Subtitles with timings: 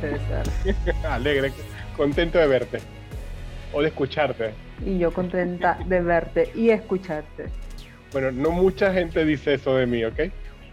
[0.00, 0.44] César?
[1.10, 1.52] Alegre,
[1.96, 2.78] contento de verte
[3.72, 4.52] o de escucharte.
[4.84, 7.46] Y yo contenta de verte y escucharte.
[8.12, 10.20] Bueno, no mucha gente dice eso de mí, ¿ok?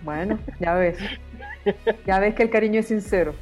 [0.03, 0.97] Bueno, ya ves.
[2.05, 3.33] Ya ves que el cariño es sincero.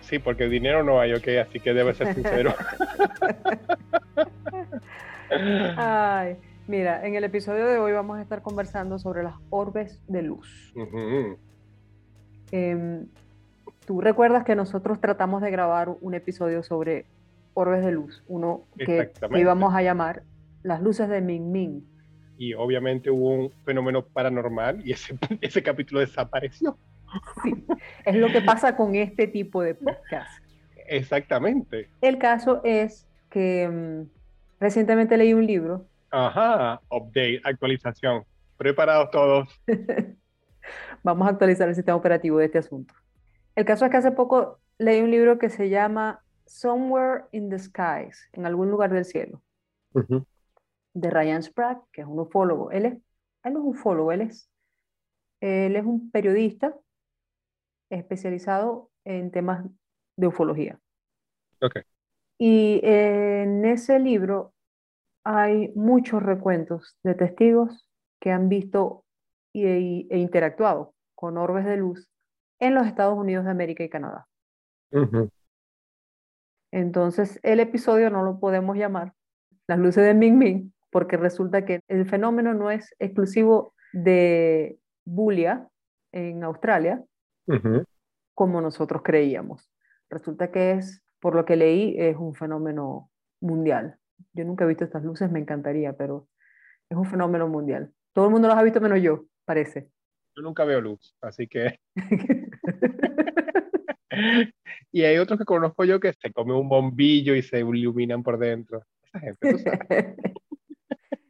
[0.00, 2.54] Sí, porque dinero no hay, ok, así que debe ser sincero.
[5.76, 6.36] Ay,
[6.66, 10.72] mira, en el episodio de hoy vamos a estar conversando sobre las orbes de luz.
[10.74, 11.38] Ujú.
[12.52, 13.06] Em,
[13.86, 17.06] Tú recuerdas que nosotros tratamos de grabar un episodio sobre
[17.54, 20.24] orbes de luz, uno que, íbamos a llamar
[20.64, 21.82] las luces de Ming Ming.
[22.36, 26.76] Y obviamente hubo un fenómeno paranormal y ese, ese capítulo desapareció.
[27.44, 27.64] Sí,
[28.04, 30.42] es lo que pasa con este tipo de podcast.
[30.88, 31.88] Exactamente.
[32.00, 34.10] El caso es que mm,
[34.58, 35.86] recientemente leí un libro.
[36.10, 38.24] Ajá, update, actualización.
[38.56, 39.48] Preparados todos.
[41.04, 42.92] Vamos a actualizar el sistema operativo de este asunto.
[43.56, 47.58] El caso es que hace poco leí un libro que se llama Somewhere in the
[47.58, 49.42] Skies, en algún lugar del cielo,
[50.94, 52.70] de Ryan Sprague, que es un ufólogo.
[52.70, 52.92] Él, es,
[53.42, 54.50] él no es un ufólogo, él es,
[55.40, 56.74] él es un periodista
[57.90, 59.64] especializado en temas
[60.16, 60.78] de ufología.
[61.62, 61.78] Ok.
[62.38, 64.52] Y en ese libro
[65.24, 67.88] hay muchos recuentos de testigos
[68.20, 69.04] que han visto
[69.52, 72.10] y- y- e interactuado con orbes de luz
[72.58, 74.26] en los Estados Unidos de América y Canadá.
[76.72, 79.12] Entonces, el episodio no lo podemos llamar
[79.66, 85.68] Las luces de Ming Ming, porque resulta que el fenómeno no es exclusivo de Bulia
[86.12, 87.02] en Australia,
[88.34, 89.70] como nosotros creíamos.
[90.10, 93.98] Resulta que es, por lo que leí, es un fenómeno mundial.
[94.32, 96.28] Yo nunca he visto estas luces, me encantaría, pero
[96.88, 97.92] es un fenómeno mundial.
[98.12, 99.90] Todo el mundo los ha visto menos yo, parece.
[100.36, 101.80] Yo nunca veo luz, así que...
[104.92, 108.38] Y hay otros que conozco yo que se comen un bombillo y se iluminan por
[108.38, 108.82] dentro.
[109.02, 109.78] Esa gente, tú sabes.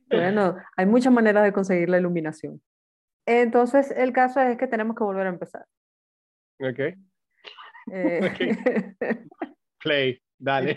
[0.09, 2.63] Bueno, hay muchas maneras de conseguir la iluminación.
[3.27, 5.67] Entonces, el caso es que tenemos que volver a empezar.
[6.61, 6.79] Ok,
[7.91, 8.21] Eh,
[9.83, 10.77] play, dale.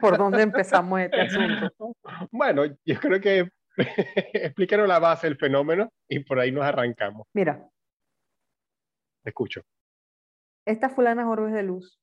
[0.00, 1.94] ¿Por dónde empezamos este asunto?
[2.32, 3.50] Bueno, yo creo que
[4.32, 7.26] explícanos la base del fenómeno y por ahí nos arrancamos.
[7.34, 7.66] Mira,
[9.22, 9.62] Te escucho.
[10.66, 11.98] estas fulanas orbes de luz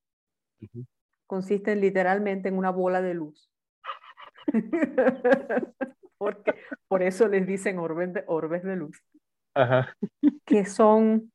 [1.28, 3.50] consisten literalmente en una bola de luz.
[6.18, 6.54] Porque,
[6.88, 9.02] por eso les dicen orbes de, orbes de luz,
[9.56, 9.96] Ajá.
[10.46, 11.32] que son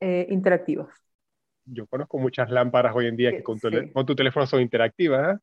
[0.00, 0.88] eh, interactivas.
[1.64, 3.92] Yo conozco muchas lámparas hoy en día que con tu, Sí.
[3.92, 5.36] con tu teléfono son interactivas.
[5.36, 5.40] ¿ah?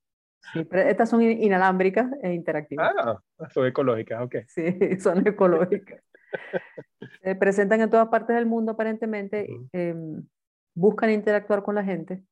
[0.53, 2.93] Sí, pero estas son in- inalámbricas e interactivas.
[2.97, 3.19] Ah,
[3.53, 4.35] son ecológicas, ok.
[4.47, 4.63] Sí,
[4.99, 6.01] son ecológicas.
[7.21, 9.69] Se presentan en todas partes del mundo aparentemente, Ujú.
[9.73, 10.27] em,
[10.75, 12.23] buscan interactuar con la gente.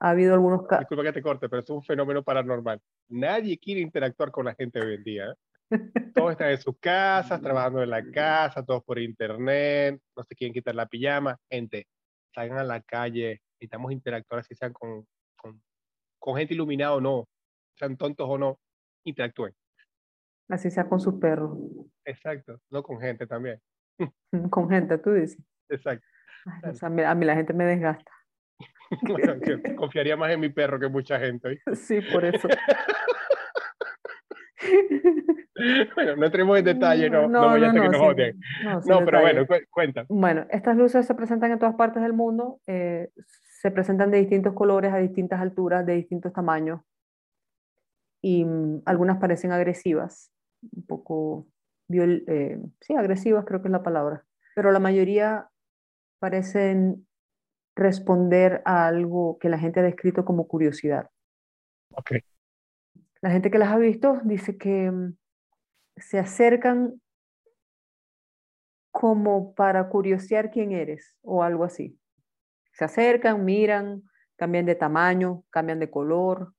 [0.00, 0.80] Ha habido algunos casos.
[0.80, 2.80] Disculpa que te corte, pero es un fenómeno paranormal.
[3.08, 5.26] Nadie quiere interactuar con la gente hoy en día.
[5.70, 5.78] ¿eh?
[6.14, 10.52] Todos están en sus casas, trabajando en la casa, todos por internet, no se quieren
[10.52, 11.38] quitar la pijama.
[11.48, 11.86] Gente,
[12.34, 15.06] salgan a la calle, necesitamos interactuar, así sean con,
[15.36, 15.62] con,
[16.18, 17.28] con gente iluminada o no,
[17.76, 18.58] sean tontos o no,
[19.04, 19.52] interactúen.
[20.48, 21.58] Así sea con sus perros,
[22.04, 23.60] Exacto, no con gente también.
[24.50, 25.42] con gente, tú dices.
[25.70, 26.06] Exacto.
[26.62, 28.10] Ay, o sea, a mí, a mí la gente me desgasta.
[29.08, 29.34] Bueno,
[29.76, 31.48] confiaría más en mi perro que mucha gente.
[31.48, 31.74] ¿oíste?
[31.76, 32.46] Sí, por eso.
[35.94, 38.40] Bueno, no entremos en detalle, no, no, no, vaya a ser que no, nos odien.
[38.62, 39.22] no, No, pero detalle.
[39.22, 40.06] bueno, cu- cuenta.
[40.08, 43.10] Bueno, estas luces se presentan en todas partes del mundo, eh,
[43.60, 46.80] se presentan de distintos colores, a distintas alturas, de distintos tamaños,
[48.24, 50.32] y mm, algunas parecen agresivas,
[50.72, 51.46] un poco,
[51.88, 54.24] viol- eh, sí, agresivas creo que es la palabra,
[54.54, 55.50] pero la mayoría
[56.20, 57.06] parecen
[57.76, 61.10] responder a algo que la gente ha descrito como curiosidad.
[61.90, 62.12] Ok.
[63.22, 65.16] La gente que las ha visto dice que mm,
[65.96, 67.00] se acercan
[68.90, 71.98] como para curiosear quién eres o algo así.
[72.74, 74.04] Se acercan, miran,
[74.36, 76.53] cambian de tamaño, cambian de color.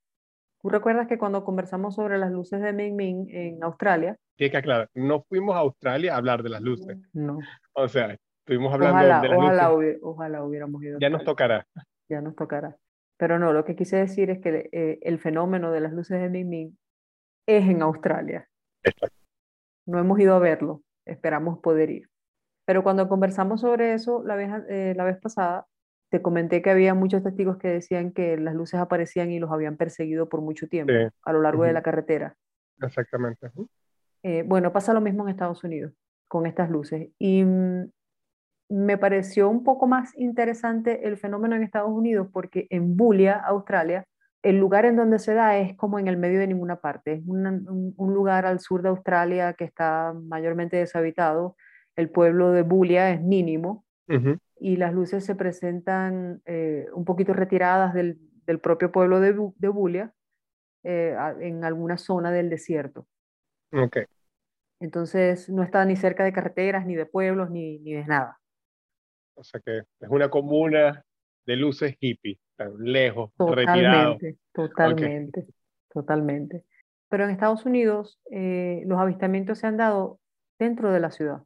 [0.65, 4.17] ¿Tú recuerdas que cuando conversamos sobre las luces de Ming Ming en Australia?
[4.35, 6.97] Tiene que aclarar, no fuimos a Australia a hablar de las luces.
[7.13, 7.38] No.
[7.73, 9.97] O sea, estuvimos hablando Ojalá, de las ojalá, luces.
[9.97, 10.97] hubi- ojalá hubiéramos ido.
[11.00, 11.67] Ya nos tocará.
[12.09, 12.75] ya nos tocará.
[13.15, 16.29] Pero no, lo que quise decir es que eh, el fenómeno de las luces de
[16.29, 16.77] Ming Ming
[17.47, 18.47] es en Australia.
[18.83, 19.15] Exacto.
[19.85, 22.09] No hemos ido a verlo, esperamos poder ir.
[22.65, 25.67] Pero cuando conversamos sobre eso la vez, eh, la vez pasada,
[26.15, 29.75] te comenté que había muchos testigos que decían que las luces aparecían y los habían
[29.75, 31.09] perseguido por mucho tiempo Sí.
[31.23, 32.38] a lo largo de la carretera.
[32.81, 33.51] Exactamente.
[34.23, 35.91] Eh, bueno, pasa lo mismo en Estados Unidos
[36.29, 37.09] con estas luces.
[37.19, 37.91] Y mm,
[38.69, 44.06] me pareció un poco más interesante el fenómeno en Estados Unidos porque en Bulia, Australia,
[44.41, 47.15] el lugar en donde se da es como en el medio de ninguna parte.
[47.15, 51.57] Es un, lugar al sur de Australia que está mayormente deshabitado.
[51.97, 53.83] El pueblo de Bulia es mínimo
[54.57, 58.19] y las luces se presentan eh, un poquito retiradas del,
[58.61, 60.13] propio pueblo de, de Bulia
[60.83, 63.07] eh, en alguna zona del desierto.
[63.71, 64.05] Okay.
[64.79, 68.39] Entonces no está ni cerca de carreteras, ni de pueblos, ni, ni de nada.
[69.35, 71.03] O sea que es una comuna
[71.45, 74.17] de luces hippie, tan lejos, retirado.
[74.53, 75.47] Totalmente,
[75.89, 76.65] totalmente.
[77.09, 80.19] Pero en Estados Unidos eh, los avistamientos se han dado
[80.57, 81.43] dentro de la ciudad.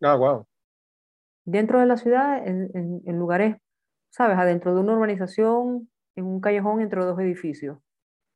[0.00, 0.46] Ah, wow.
[1.50, 2.70] Dentro de la ciudad, en,
[3.06, 3.56] en, lugares,
[4.10, 4.36] ¿sabes?
[4.36, 7.78] Adentro de una urbanización, en un callejón entre dos edificios.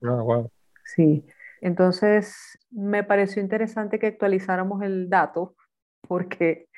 [0.02, 0.50] Ah, wow.
[0.86, 1.22] Sí.
[1.60, 5.54] Entonces, me pareció interesante que actualizáramos el dato
[6.08, 6.68] porque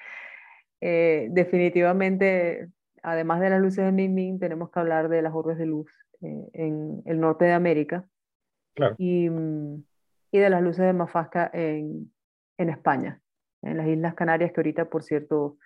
[0.81, 2.69] eh, definitivamente,
[3.01, 5.89] además de las luces de Ming tenemos que hablar de las orbes de luz
[6.21, 8.09] eh, en el norte de América
[8.99, 12.13] y, y, de las luces de Mafasca en,
[12.59, 13.21] en España,
[13.63, 15.59] en las Islas Canarias, que ahorita, por cierto,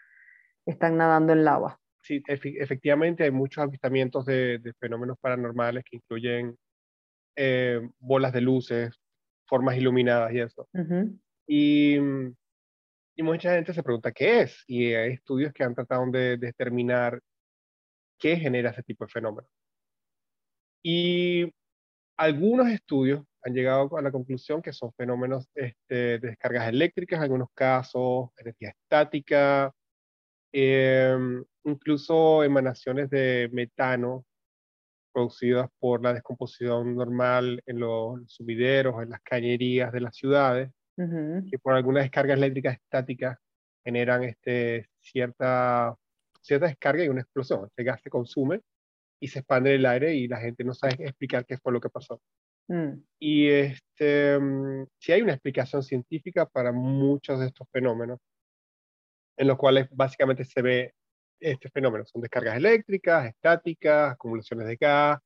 [0.71, 1.79] están nadando en lava.
[2.03, 6.57] Sí, efectivamente hay muchos avistamientos de, fenómenos paranormales que incluyen
[7.37, 8.99] eh, bolas de luces,
[9.47, 10.69] formas iluminadas y eso.
[11.47, 11.99] Y
[13.19, 17.21] y mucha gente se pregunta qué es, y hay estudios que han tratado de, determinar
[18.17, 19.49] qué genera ese tipo de fenómeno.
[20.85, 21.53] Y
[22.17, 27.25] algunos estudios han llegado a la conclusión que son fenómenos este, de descargas eléctricas, en
[27.25, 29.75] algunos casos, energía estática,
[30.53, 34.25] em, incluso emanaciones de metano
[35.13, 41.59] producidas por la descomposición normal en los sumideros, en las cañerías de las ciudades, que
[41.61, 43.39] por algunas descargas eléctricas estáticas
[43.85, 45.95] generan este, cierta,
[46.41, 47.67] cierta descarga y una explosión.
[47.67, 48.61] Este gas se consume
[49.21, 51.81] y se expande en el aire y la gente no sabe explicar qué fue lo
[51.81, 52.21] que pasó.
[52.69, 53.01] Mm.
[53.19, 58.19] Y este, mm, si hay una explicación científica para muchos de estos fenómenos,
[59.39, 60.95] en los cuales básicamente se ve
[61.41, 62.05] este fenómeno.
[62.05, 65.19] Son descargas eléctricas, estáticas, acumulaciones de gas,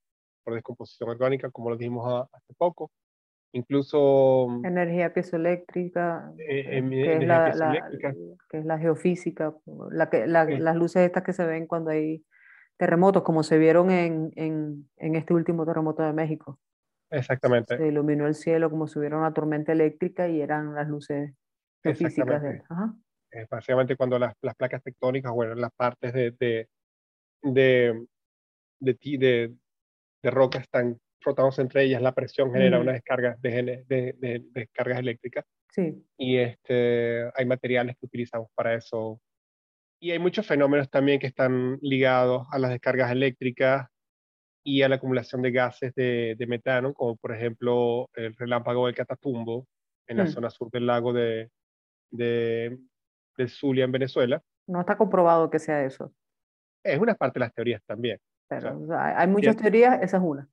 [0.45, 2.91] por descomposición orgánica, como lo dijimos hace poco
[3.53, 4.47] incluso...
[4.49, 7.89] Mm, energía piezoeléctrica, eh, eh, que, es la,
[8.49, 9.55] que es la geofísica,
[9.91, 12.25] la que, las luces estas que se ven cuando hay
[12.79, 16.59] terremotos, como se vieron en, en, en, este último terremoto de México.
[17.11, 17.77] Exactamente.
[17.77, 21.35] Se iluminó el cielo como si hubiera una tormenta eléctrica y eran las luces
[21.83, 22.43] geofísicas.
[22.43, 22.95] De, ajá.
[23.51, 26.69] Básicamente cuando las, las, placas tectónicas, bueno, las partes de, de,
[27.43, 28.07] de,
[28.81, 29.55] de, de,
[30.23, 34.99] de roca están frotamos entre ellas, la presión genera una descarga de, de, de, descargas
[34.99, 35.45] eléctricas.
[35.71, 36.05] Sí.
[36.19, 39.21] Y este, hay materiales que utilizamos para eso.
[40.01, 43.87] Y hay muchos fenómenos también que están ligados a las descargas eléctricas
[44.65, 48.95] y a la acumulación de gases de, de metano, como por ejemplo el relámpago del
[48.95, 49.67] Catatumbo
[50.07, 50.29] en la mm.
[50.29, 51.51] zona sur del lago de,
[52.11, 52.79] de,
[53.37, 54.43] de Zulia, en Venezuela.
[54.67, 56.13] No está comprobado que sea eso.
[56.83, 58.19] Es una parte de las teorías también.
[58.49, 60.49] Pero, hay muchas teorías, esa es una.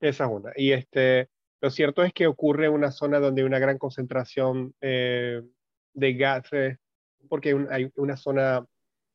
[0.00, 0.52] Esa es una.
[0.56, 1.28] Y este,
[1.60, 5.42] lo cierto es que ocurre en una zona donde hay una gran concentración eh,
[5.92, 6.78] de gases,
[7.28, 8.64] porque hay una zona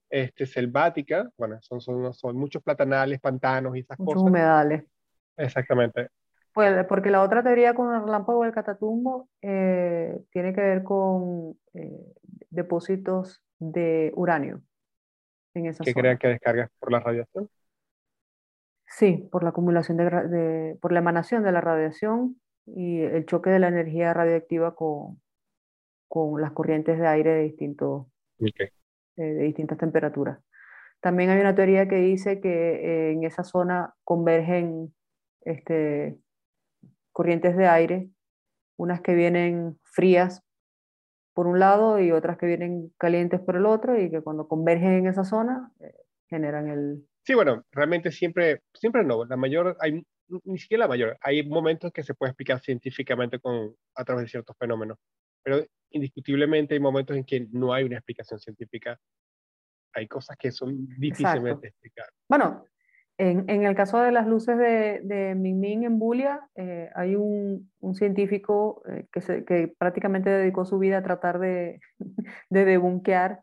[0.10, 4.30] este, selvática, bueno, son, son, son muchos platanales, pantanos y esas muchos cosas.
[4.30, 4.84] humedales.
[5.38, 6.10] Exactamente.
[6.54, 11.58] Pues, porque la otra teoría con el relámpago del Catatumbo eh, tiene que ver con
[11.74, 12.14] eh,
[12.54, 14.62] depósitos de uranio
[15.54, 17.50] en esa ¿Qué crean que descargas por la radiación?
[18.88, 23.60] Sí, por la acumulación de, por la emanación de la radiación y el choque de
[23.60, 25.22] la energía radiactiva con,
[26.08, 28.08] con las corrientes de aire de, distintos,
[28.40, 28.72] eh,
[29.16, 30.40] de distintas temperaturas.
[31.00, 34.94] También hay una teoría que dice que eh, en esa zona convergen
[35.42, 36.18] este,
[37.12, 38.10] corrientes de aire,
[38.78, 40.44] unas que vienen frías
[41.34, 44.94] por un lado y otras que vienen calientes por el otro, y que cuando convergen
[44.94, 45.94] en esa zona eh,
[46.30, 49.24] generan el, Sí, bueno, realmente siempre, siempre no.
[49.24, 50.06] La mayor, hay,
[50.44, 51.18] ni siquiera la mayor.
[51.22, 54.98] Hay momentos que se puede explicar científicamente con, a través de ciertos fenómenos,
[55.42, 59.00] pero indiscutiblemente hay momentos en que no hay una explicación científica.
[59.94, 62.10] Hay cosas que son difícilmente de explicar.
[62.28, 62.66] Bueno,
[63.18, 67.72] en, en, el caso de las luces de, de Ming en Bulia, eh, hay un,
[67.80, 71.80] un científico eh, que, se, que prácticamente dedicó su vida a tratar de,
[72.50, 73.42] de debunquear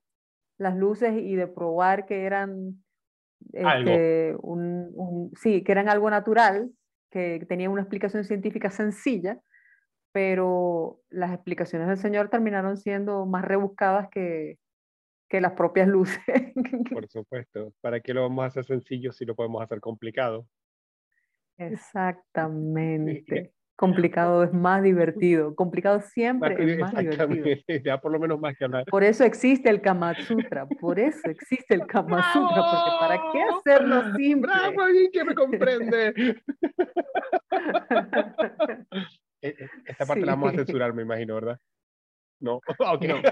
[0.58, 2.82] las luces y de probar que eran
[3.52, 6.70] este, un, sí, que eran algo natural,
[7.10, 9.40] que tenía una explicación científica sencilla,
[10.12, 14.58] pero las explicaciones del Señor terminaron siendo más rebuscadas que,
[15.30, 16.18] que las propias luces.
[16.92, 17.72] Por supuesto.
[17.80, 20.46] ¿Para qué lo vamos a hacer sencillo si lo podemos hacer complicado?
[21.56, 23.52] Exactamente.
[23.76, 25.54] Complicado es más divertido.
[25.54, 27.46] Complicado siempre es más divertido.
[27.82, 28.84] Ya por lo menos más que hablar.
[28.84, 30.66] Por eso existe el Kama Sutra.
[30.66, 32.56] Por eso existe el Kama Sutra.
[32.56, 34.52] Porque ¿para qué hacerlo simple?
[34.52, 34.82] ¡Bravo!
[34.82, 36.12] Alguien que me comprende.
[39.40, 41.58] E, e, esta parte la vamos a censurar, me imagino, ¿verdad?
[42.40, 42.56] No.
[42.56, 43.04] Ok.
[43.04, 43.22] No.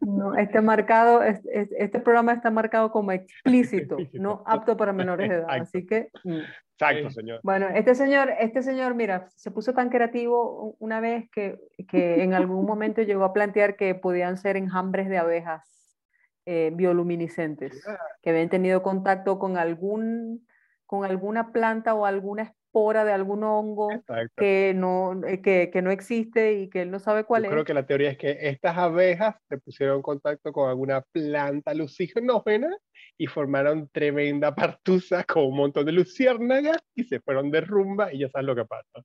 [0.00, 5.36] No, este, marcado, este, este, programa está marcado como explícito, no apto para menores de
[5.36, 5.46] edad.
[5.48, 6.10] Así que.
[6.24, 6.40] Mm.
[6.78, 7.40] Exacto, señor.
[7.42, 11.58] Bueno, este señor, este señor, mira, se puso tan creativo una vez que,
[11.88, 15.96] que en algún momento llegó a plantear que podían ser enjambres de abejas
[16.44, 17.84] eh, bioluminiscentes,
[18.20, 20.44] que habían tenido contacto con, algún,
[20.86, 23.88] con alguna planta o alguna de algún hongo
[24.36, 27.52] que no, eh, que, que, no existe y que él no sabe cuál Yo es.
[27.52, 31.74] Creo que la teoría es que estas abejas se pusieron en contacto con alguna planta
[31.74, 32.74] lucignógena
[33.18, 38.20] y formaron tremenda partusa con un montón de luciérnagas y se fueron de rumba y
[38.20, 39.04] ya sabes lo que pasa.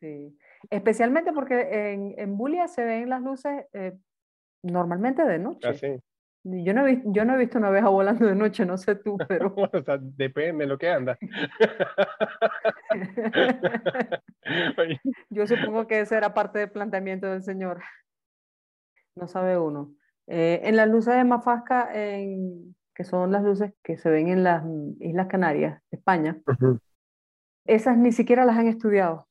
[0.00, 0.36] Sí,
[0.70, 3.92] especialmente porque en, en Bulia se ven las luces eh,
[4.62, 5.68] normalmente de noche.
[5.68, 5.96] Ah, sí.
[6.48, 8.94] Yo no, he visto, yo no he visto una abeja volando de noche, no sé
[8.94, 9.52] tú, pero...
[9.56, 11.18] o sea, depende de lo que anda.
[15.30, 17.82] yo supongo que ese era parte del planteamiento del señor.
[19.16, 19.92] No sabe uno.
[20.28, 24.44] Eh, en las luces de Mafasca, en, que son las luces que se ven en
[24.44, 24.62] las
[25.00, 26.38] Islas Canarias, España,
[27.64, 29.26] esas ni siquiera las han estudiado.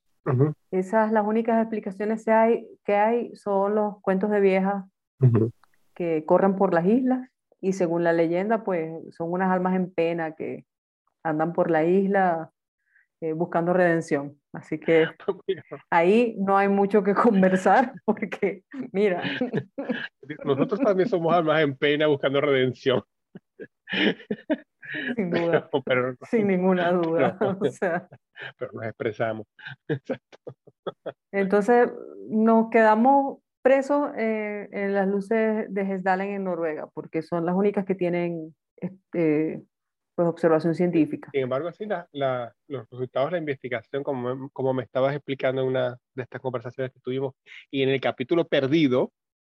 [0.69, 4.83] Esas, las únicas explicaciones que hay, que hay son los cuentos de viejas
[5.95, 7.29] que corren por las islas
[7.61, 10.65] y según la leyenda, pues son unas almas en pena que
[11.23, 12.51] andan por la isla
[13.21, 14.39] eh, buscando redención.
[14.53, 15.07] Así que
[15.89, 19.23] ahí no hay mucho que conversar porque, mira.
[20.45, 23.01] Nosotros también somos almas en pena buscando redención.
[25.15, 25.69] Sin duda.
[26.29, 27.37] Sin ninguna duda.
[28.57, 29.47] pero nos expresamos.
[31.31, 31.91] Entonces
[32.29, 37.83] nos quedamos presos eh, en las luces de Hesdalen en Noruega, porque son las únicas
[37.83, 39.63] que tienen este,
[40.13, 41.31] pues, observación científica.
[41.33, 45.69] Sin embargo, así la, los resultados de la investigación, como, como me estabas explicando en
[45.69, 47.33] una de estas conversaciones que tuvimos,
[47.71, 49.11] y en el capítulo perdido,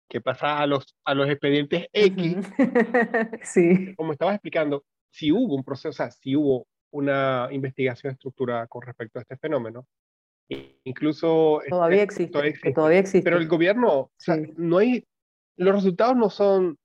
[0.10, 2.36] que pasa a los, a los expedientes X,
[3.44, 3.96] sí.
[3.96, 8.82] como estabas explicando, si hubo un proceso, o sea, si hubo una investigación estructurada con
[8.82, 9.88] respecto a este fenómeno,
[10.84, 11.62] Incluso...
[11.70, 13.24] Todavía existe, todavía existe.
[13.24, 14.12] Pero el gobierno,
[14.58, 15.06] no hay,
[15.58, 16.78] los resultados no son...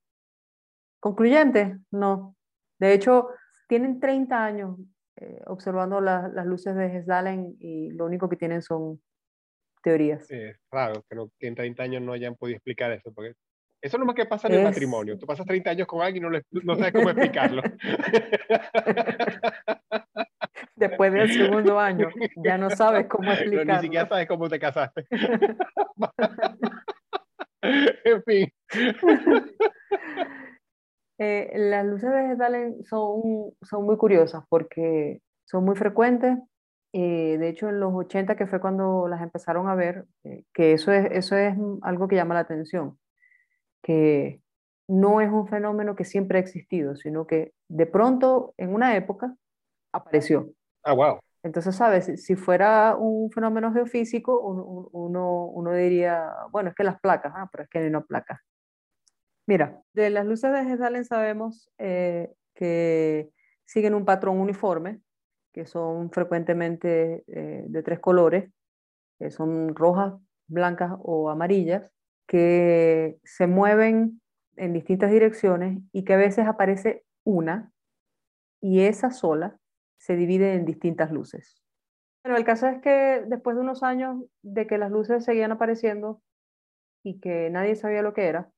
[1.01, 2.37] Concluyentes, no.
[2.79, 3.29] De hecho,
[3.69, 4.77] tienen 30 años
[5.17, 9.01] eh, observando las luces de Hesdalen y lo único que tienen son
[9.83, 10.31] teorías.
[10.31, 13.35] Es raro que, en 30 años no hayan podido explicar eso, porque
[13.81, 15.19] eso es lo más que pasa en el matrimonio.
[15.19, 17.63] Tú pasas 30 años con alguien y no, no sabes cómo explicarlo.
[20.77, 22.09] después del segundo año.
[22.37, 23.75] Ya no sabes cómo explicarlo.
[23.75, 25.07] ni siquiera sabes cómo te casaste.
[28.05, 28.53] en fin.
[31.19, 36.39] Eh, las luces vegetales son, son muy curiosas porque son muy frecuentes.
[36.93, 40.73] Eh, de hecho, en los 80, que fue cuando las empezaron a ver, eh, que
[40.73, 42.99] eso es, eso es algo que llama la atención,
[43.83, 44.41] que
[44.89, 49.35] no es un fenómeno que siempre ha existido, sino que de pronto, en una época,
[49.93, 50.53] apareció.
[50.87, 51.19] Ah, wow.
[51.43, 52.23] Entonces, ¿sabes?
[52.23, 57.65] Si fuera un fenómeno geofísico, uno, uno, diría, bueno, es que las placas, ah, pero
[57.65, 58.41] es que no placas.
[59.47, 63.31] Mira, de las luces de Hesdalen sabemos eh, que
[63.65, 65.01] siguen un patrón uniforme,
[65.53, 68.49] que son frecuentemente eh, de tres colores,
[69.19, 70.15] que son rojas,
[70.47, 71.93] blancas o amarillas,
[72.29, 74.21] que se mueven
[74.55, 77.73] en distintas direcciones y que a veces aparece una
[78.61, 79.59] y esa sola
[79.99, 81.63] se divide en distintas luces.
[82.23, 86.23] Pero el caso es que después de unos años de que las luces seguían apareciendo
[87.05, 88.51] y que nadie sabía lo que era,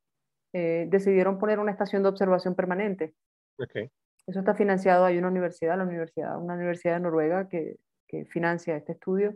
[0.55, 3.15] eh, decidieron poner una estación de observación permanente.
[3.59, 3.91] Okay.
[4.27, 7.77] Eso está financiado, hay una universidad, la universidad, una universidad de Noruega que,
[8.07, 9.35] que financia este estudio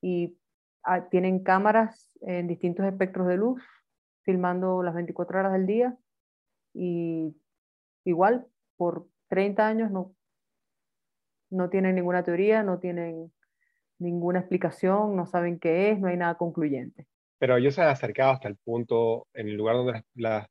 [0.00, 0.36] y
[0.84, 3.62] ah, tienen cámaras en distintos espectros de luz,
[4.22, 5.96] filmando las 24 horas del día
[6.74, 7.36] y
[8.04, 10.14] igual por 30 años no,
[11.50, 13.32] no tienen ninguna teoría, no tienen
[13.98, 17.06] ninguna explicación, no saben qué es, no hay nada concluyente.
[17.38, 20.48] Pero ellos se han acercado hasta el punto, en el lugar donde las,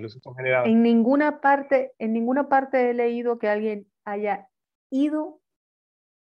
[0.00, 0.68] luces son generadas.
[0.68, 4.48] En ninguna parte, en ninguna parte he leído que alguien haya
[4.90, 5.40] ido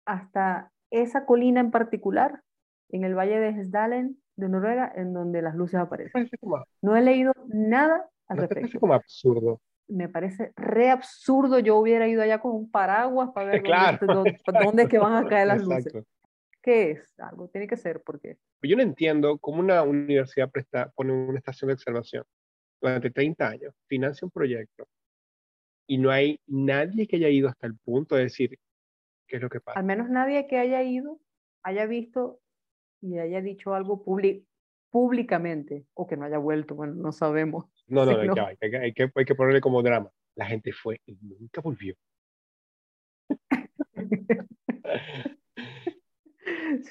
[0.05, 2.43] hasta esa colina en particular,
[2.89, 6.29] en el valle de Hesdalen, de Noruega, en donde las luces aparecen.
[6.83, 8.61] No he leído nada al ¿No respecto.
[8.63, 9.61] parece como absurdo?
[9.91, 11.59] Me parece re absurdo.
[11.59, 13.63] Yo hubiera ido allá con un paraguas para ver
[13.99, 13.99] Claro.
[14.07, 15.87] dónde, dónde- dónde es que van a caer las luces.
[15.87, 16.09] Exacto.
[16.63, 17.15] ¿Qué es?
[17.19, 21.69] Algo tiene que ser, porque Yo no entiendo cómo una universidad presta, pone una estación
[21.69, 22.25] de observación
[22.83, 24.87] durante 30 años, financia un proyecto
[25.87, 28.59] y no hay nadie que haya ido hasta el punto de decir
[29.27, 29.79] qué es lo que pasa.
[29.79, 31.19] al menos nadie que haya ido
[31.63, 32.41] haya visto
[33.03, 34.05] y haya dicho algo
[34.91, 37.67] públicamente o que no haya vuelto, bueno, no sabemos.
[37.91, 38.35] No, no, Sí, no, hay no.
[38.35, 38.41] que-
[38.79, 40.11] hay, que, hay, ponerle como drama.
[40.37, 41.95] La gente fue y nunca volvió.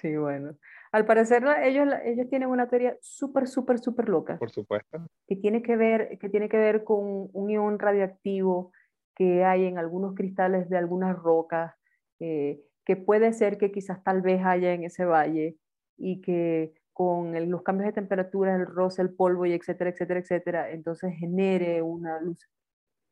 [0.02, 0.56] Sí, bueno.
[0.92, 5.06] Al parecer ellos, ellos tienen una teoría súper, súper, súper loca Por supuesto.
[5.28, 8.72] que tiene que ver, que tiene que ver con un ion radioactivo
[9.16, 11.74] que hay en algunos cristales de algunas rocas,
[12.20, 15.58] eh, que puede ser que quizás tal vez haya en ese valle
[15.98, 20.20] y que con el- los cambios de temperatura, el roce, el polvo y etcétera, etcétera,
[20.20, 22.46] etcétera, entonces genere una luz.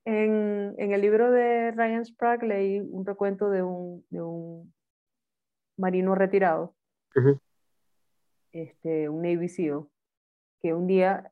[0.04, 4.74] En, en el libro de Ryan Sprague leí un recuento de un, de un
[5.78, 6.76] marino retirado,
[8.52, 9.86] este, un Navy SEAL,
[10.62, 11.32] que un día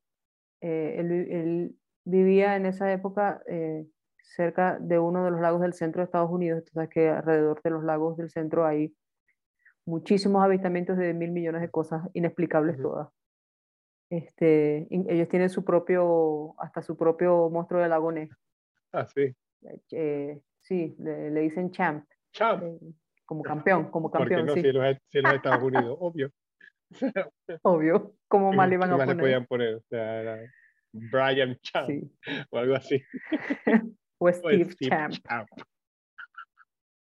[0.61, 3.85] eh, él, vi- él vivía en esa época eh,
[4.21, 6.63] cerca de uno de los lagos del centro de Estados Unidos.
[6.71, 8.95] Sabes que alrededor de los lagos del centro hay
[9.85, 12.83] muchísimos avistamientos de mil millones de cosas inexplicables Ujú.
[12.89, 13.09] todas.
[14.09, 18.29] Este, ellos tienen su propio, hasta su propio monstruo del lago Ness.
[18.91, 19.35] Ah, sí.
[19.91, 22.61] Eh, sí, le, le dicen champ, Champ.
[22.63, 22.77] eh,
[23.25, 26.31] como campeón, como campeón, no, sí, si los, si los Estados Unidos, obvio.
[27.63, 28.13] obvio.
[28.27, 29.17] ¿Cómo mal ¿Qué iban a poner?
[29.19, 29.75] podían poner?
[29.75, 30.39] O sea,
[30.93, 32.11] Brian Champ Sí.
[32.51, 33.03] o algo así.
[34.17, 35.49] O O Steve Steve Champ, Champ.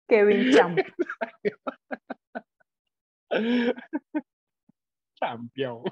[0.08, 0.80] Kevin Champ.
[5.20, 5.84] Champion.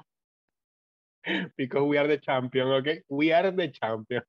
[1.56, 3.02] Because we are the champion, okay?
[3.08, 4.22] We are the champion.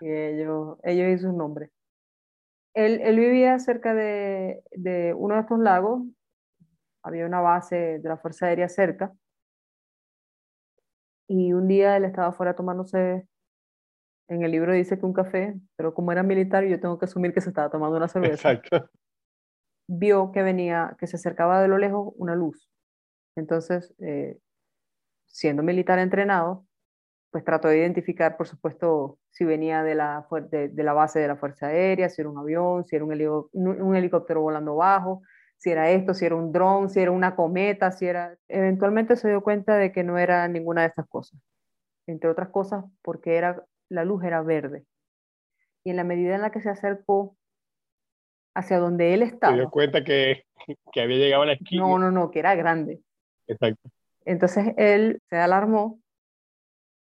[0.00, 1.70] y ellos, ellos y sus nombres.
[2.74, 6.02] Él, él vivía cerca de, de uno de estos lagos,
[7.02, 9.14] había una base de la Fuerza Aérea cerca,
[11.28, 13.26] y un día él estaba afuera tomándose,
[14.28, 17.32] en el libro dice que un café, pero como era militar, yo tengo que asumir
[17.32, 18.90] que se estaba tomando una cerveza, Exacto.
[19.88, 22.70] Vio que venía, que se acercaba de lo lejos una luz.
[23.36, 24.38] Entonces, eh,
[25.26, 26.66] siendo militar entrenado,
[27.30, 31.28] pues trató de identificar, por supuesto, si venía de la, de, de la base de
[31.28, 33.50] la Fuerza Aérea, si era un avión, si era un-
[33.82, 35.22] un helicóptero volando bajo,
[35.58, 38.36] si era esto, si era un dron, si era una cometa, si era...
[38.48, 41.40] Eventualmente se dio cuenta de que no era ninguna de estas cosas.
[42.06, 44.86] Entre otras cosas, porque era, la luz era verde.
[45.84, 47.36] Y en la medida en la que se acercó
[48.56, 50.44] hacia donde él Se estaba, dio cuenta que,
[50.92, 51.82] que había llegado a la esquina.
[51.82, 53.00] no, no, no, que era grande.
[53.46, 53.88] Exacto.
[54.24, 56.00] Entonces él se alarmó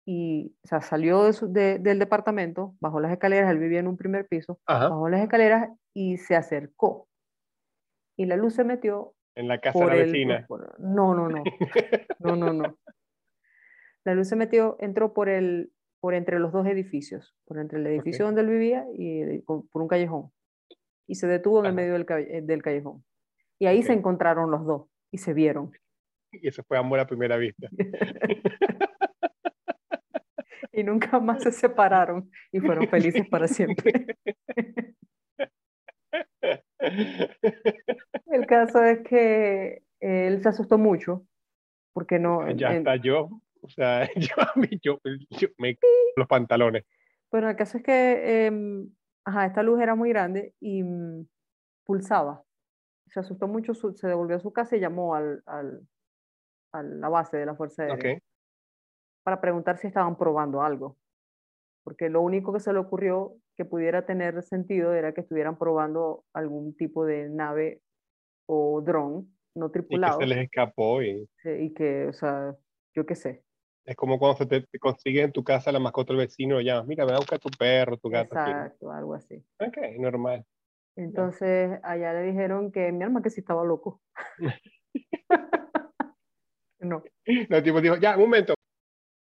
[0.05, 3.87] y o sea, salió de su- de- del departamento, bajó las escaleras, él vivía en
[3.87, 4.89] un primer piso, Ajá.
[4.89, 7.07] bajó las escaleras y se acercó.
[8.17, 10.05] Y la luz se metió En la casa de la el...
[10.07, 10.45] vecina.
[10.49, 11.43] por- no, no, no,
[12.19, 12.79] no, no, no.
[14.05, 17.87] La luz se metió, entró por el, por entre los dos edificios, por entre el
[17.87, 20.33] edificio donde él vivía y con- por un callejón.
[21.07, 23.05] Y se detuvo en el medio del, calle- eh, del callejón.
[23.59, 23.99] Y ahí se Ok.
[23.99, 25.73] encontraron los dos y se vieron.
[26.33, 27.69] Y eso fue amor a primera vista.
[30.73, 34.17] y nunca más se separaron y fueron felices para siempre.
[38.27, 41.25] El caso es que él se asustó mucho
[41.93, 43.41] porque no, ya en- está yo.
[43.61, 44.35] O sea, yo,
[44.83, 44.99] yo,
[45.31, 45.79] yo me
[46.17, 46.85] los pantalones.
[47.31, 48.91] bueno, el caso es que em,
[49.25, 51.27] ajá, esta luz era muy grande y mm,
[51.85, 52.45] pulsaba.
[53.09, 55.89] Se asustó mucho, su- se devolvió a su casa y llamó al, al-
[56.73, 58.23] a la base de la Fuerza Aérea Ok.
[59.25, 60.97] para preguntar si estaban probando algo.
[61.85, 66.25] Porque lo único que se le ocurrió que pudiera tener sentido era que estuvieran probando
[66.33, 67.83] algún tipo de nave
[68.47, 71.03] o dron no Y que tripulado se les escapó.
[71.03, 72.55] Y y que, o sea,
[72.95, 73.45] yo qué sé.
[73.85, 76.61] Es como cuando se te, te consigue en tu casa la mascota del vecino, lo
[76.61, 78.35] llamas, mira, me va a buscar tu perro, tu gato.
[78.35, 79.45] Exacto, algo así.
[79.59, 80.45] Ok, normal.
[80.97, 84.01] Entonces, allá le dijeron que mi alma que sí estaba loco.
[86.81, 87.03] no.
[87.25, 88.55] El tipo dijo, ya, un momento.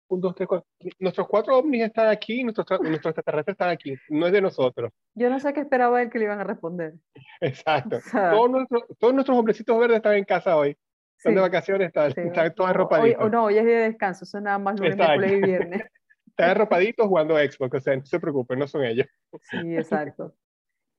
[0.10, 0.66] Un, dos, tres, cuatro.
[0.98, 3.96] Nuestros cuatro ovnis están aquí, nuestros, nuestros extraterrestres están aquí.
[4.10, 4.92] No es de nosotros.
[5.14, 6.96] Yo no sé qué esperaba él que le iban a responder.
[7.42, 7.98] Exacto.
[7.98, 10.76] O sea, Todos nuestros, todos nuestros hombrecitos verdes están en casa hoy.
[11.20, 12.22] Están de sí, vacaciones, están, sí.
[12.22, 13.26] están hoy, arropaditos.
[13.26, 15.82] o no, hoy es día de descanso, es nada más lunes, miércoles y viernes.
[16.28, 19.06] Están arropaditos jugando Xbox, o sea, no se preocupen, no son ellos.
[19.42, 20.34] Sí, exacto.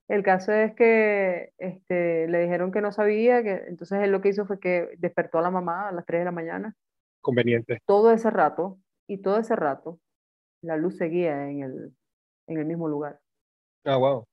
[0.07, 4.29] El caso es que este, le dijeron que no sabía, que entonces él lo que
[4.29, 6.75] hizo fue que despertó a la mamá a las 3 de la mañana.
[7.21, 7.79] Conveniente.
[7.87, 9.99] Todo ese rato, y todo ese rato,
[10.61, 11.95] la luz seguía en el,
[12.47, 13.19] en el mismo lugar.
[13.85, 14.27] Ah, wow.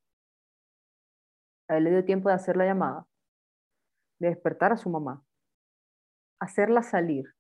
[1.71, 3.07] A él le dio tiempo de hacer la llamada,
[4.21, 5.25] de despertar a su mamá,
[6.41, 7.35] hacerla salir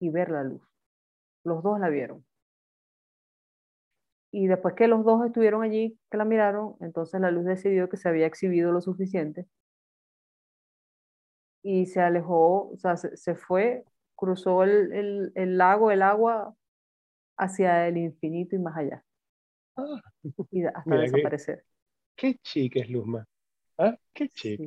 [0.00, 0.62] y ver la luz.
[1.44, 2.24] Los dos la vieron.
[4.32, 7.96] Y después que los dos estuvieron allí, que la miraron, entonces la luz decidió que
[7.96, 9.46] se había exhibido lo suficiente
[11.68, 16.54] y se alejó, o sea, se, fue, cruzó el, el, lago, el agua
[17.36, 19.04] hacia el infinito y más allá.
[19.74, 20.00] Ah,
[20.52, 21.64] y hasta desaparecer.
[22.14, 23.26] Qué, chica es Luzma.
[23.78, 23.96] ¿Ah?
[24.12, 24.62] Qué chica.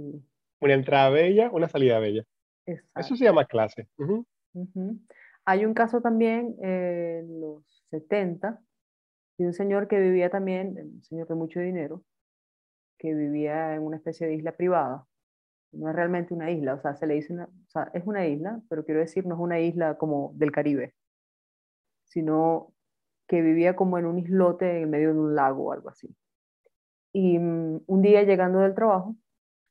[0.59, 2.25] Una entrada bella, una salida bella.
[2.95, 3.87] Eso se llama clase.
[5.45, 8.61] Hay un caso también en los 70
[9.37, 12.03] de un señor que vivía también, un señor de mucho dinero,
[12.97, 15.07] que vivía en una especie de isla privada.
[15.71, 18.27] No es realmente una isla, o sea, se le dice una, o sea, es una
[18.27, 20.93] isla, pero quiero decir, no es una isla como del Caribe,
[22.05, 22.73] sino
[23.27, 26.13] que vivía como en un islote en medio de un lago o algo así.
[27.13, 29.15] Y mm, un día llegando del trabajo,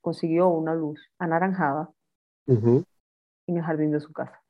[0.01, 1.91] consiguió una luz anaranjada
[3.49, 4.41] en el jardín de su casa.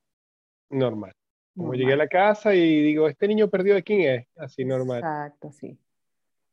[0.70, 1.14] Normal.
[1.56, 4.98] Como llegué a la casa y digo, este niño perdido de quién es, así normal.
[4.98, 5.78] Exacto, sí.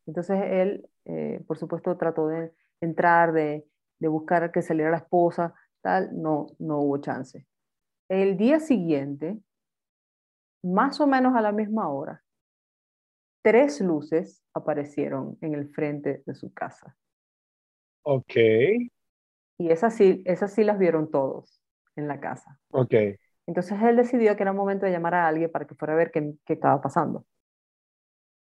[0.07, 3.67] Entonces él, eh, por supuesto, trató de entrar, de,
[3.99, 7.45] de, buscar que saliera la esposa, tal, no, no hubo chance.
[8.09, 9.39] El día siguiente,
[10.63, 12.23] más o menos a la misma hora,
[13.43, 16.95] tres luces aparecieron en el frente de su casa.
[18.03, 18.35] Ok.
[19.57, 21.64] Y esas sí, esas sí las vieron todos
[21.95, 22.59] en la casa.
[22.71, 22.93] Ok.
[23.47, 26.11] Entonces él decidió que era momento de llamar a alguien para que fuera a ver
[26.11, 27.25] qué, qué estaba pasando.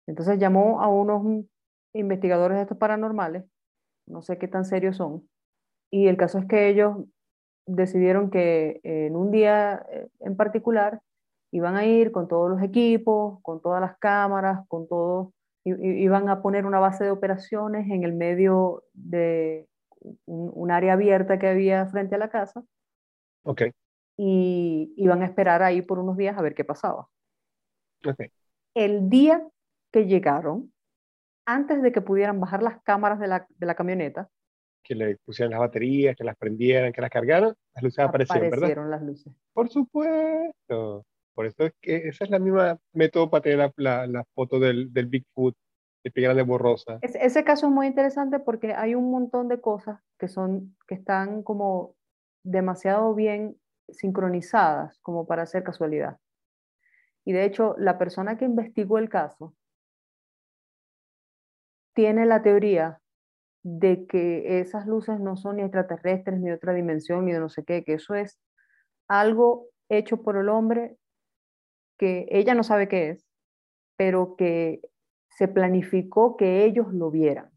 [0.07, 1.45] Entonces llamó a unos
[1.93, 3.45] investigadores de estos paranormales,
[4.07, 5.29] no sé qué tan serios son,
[5.91, 6.97] y el caso es que ellos
[7.67, 11.01] decidieron que en un día eh, en particular
[11.51, 15.33] iban a ir con todos los equipos, con todas las cámaras, con todo,
[15.65, 19.67] iban a poner una base de operaciones en el medio de
[20.27, 22.63] un, un área abierta que había frente a la casa.
[23.45, 23.63] Ok
[24.19, 27.09] y iban a esperar ahí por unos días a ver qué pasaba.
[28.05, 28.31] Okay.
[28.75, 29.47] El día
[29.93, 30.73] que llegaron,
[31.47, 34.29] antes de que pudieran bajar las cámaras de la, de la camioneta,
[34.83, 38.91] que le pusieran las baterías, que las prendieran, que las cargaran, las luces aparecieron, aparecieron
[38.91, 39.33] las luces.
[39.53, 41.05] Por supuesto.
[41.35, 44.93] Por eso es que esa es la misma método para tener la, la, foto del,
[44.93, 45.55] del Bigfoot,
[46.03, 46.99] de borrosa.
[47.03, 51.43] ese caso es muy interesante porque hay un montón de cosas que son, que están
[51.43, 51.98] como
[52.43, 53.57] demasiado bien
[53.89, 56.19] sincronizadas como para ser casualidad.
[57.25, 59.55] Y de hecho, la persona que investigó el caso
[61.95, 63.01] tiene la teoría
[63.63, 67.49] de que esas luces no son ni extraterrestres, ni de otra dimensión, ni de no
[67.49, 68.39] sé qué, que eso es
[69.09, 70.97] algo hecho por el hombre
[71.99, 73.27] que ella no sabe qué es,
[73.97, 74.81] pero que
[75.29, 77.51] se planificó que ellos lo vieran.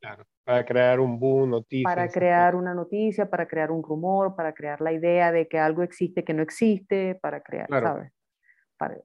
[0.00, 0.26] Claro.
[0.46, 1.92] Para crear un boom, noticias.
[1.92, 5.82] Para crear una noticia, para crear un rumor, para crear la idea de que algo
[5.82, 8.12] existe que no existe, para crear, ¿sabes?
[8.78, 8.96] Para,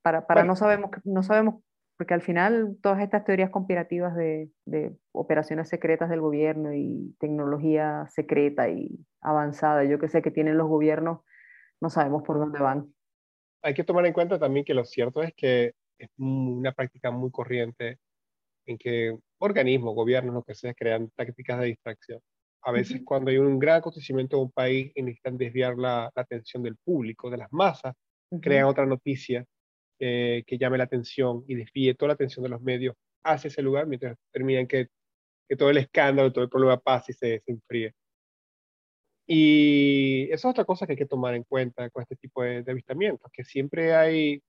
[0.00, 1.56] para, para no sabemos, no sabemos,
[1.98, 8.06] porque al final todas estas teorías conspirativas de, de, operaciones secretas del gobierno y tecnología
[8.08, 11.20] secreta y avanzada, yo que sé que tienen los gobiernos,
[11.82, 12.94] no sabemos por dónde van.
[13.62, 17.30] Hay que tomar en cuenta también que lo cierto es que es una práctica muy
[17.30, 17.98] corriente
[18.64, 22.20] en que organismos, gobiernos, lo que sea, crean tácticas de distracción.
[22.62, 26.62] A veces cuando hay un gran acontecimiento de un país y necesitan desviar la, atención
[26.62, 27.94] del público, de las masas,
[28.42, 29.44] crean otra noticia
[30.00, 33.62] eh, que llame la atención y desvíe toda la atención de los medios hacia ese
[33.62, 34.88] lugar mientras terminan que,
[35.48, 37.94] que todo el escándalo, todo el problema pase y se, se enfríe.
[39.26, 42.62] Y eso es otra cosa que hay que tomar en cuenta con este tipo de,
[42.62, 44.42] de avistamientos, que siempre hay,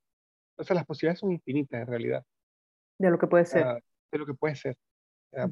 [0.58, 2.24] o sea, las posibilidades son infinitas en realidad.
[2.98, 3.64] De lo que puede ser.
[3.64, 3.80] Ah,
[4.12, 4.76] de lo que puede ser.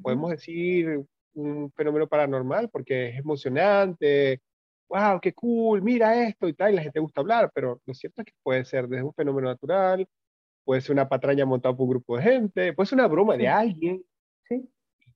[0.01, 4.41] Podemos decir un fenómeno paranormal porque es emocionante,
[4.89, 8.21] wow, qué cool, mira esto y tal, y la gente gusta hablar, pero lo cierto
[8.21, 10.07] es que puede ser desde un fenómeno natural,
[10.63, 13.47] puede ser una patraña montada por un grupo de gente, puede ser una broma de
[13.47, 14.03] alguien.
[14.47, 14.69] Sí.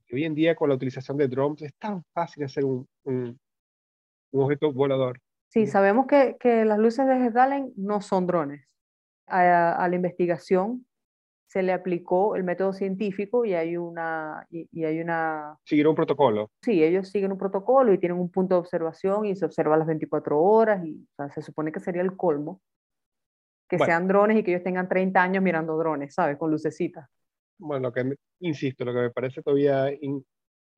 [0.07, 3.39] Y hoy en día con la utilización de drones es tan fácil hacer un, un,
[4.31, 5.19] objeto volador.
[5.47, 8.65] Sí, sabemos que, que las luces de Gedalen no son drones.
[9.27, 10.85] A, a, la investigación
[11.51, 14.47] se le aplicó el método científico y hay una...
[14.49, 16.49] Y, hay una Siguieron un protocolo.
[16.61, 19.85] Sí, ellos siguen un protocolo y tienen un punto de observación y se observa las
[19.85, 22.61] 24 horas y se supone que sería el colmo
[23.67, 26.37] que sean drones y que ellos tengan 30 años mirando drones, ¿sabes?
[26.37, 27.09] Con lucecitas.
[27.57, 29.89] Bueno, lo que insisto, lo que me parece todavía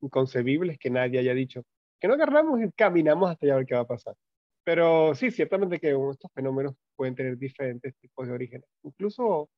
[0.01, 1.63] inconcebible es que nadie haya dicho
[1.99, 4.15] que no agarramos y caminamos hasta allá a ver qué va a pasar.
[4.63, 8.67] Pero sí, ciertamente que estos fenómenos pueden tener diferentes tipos de orígenes.
[8.83, 9.49] Incluso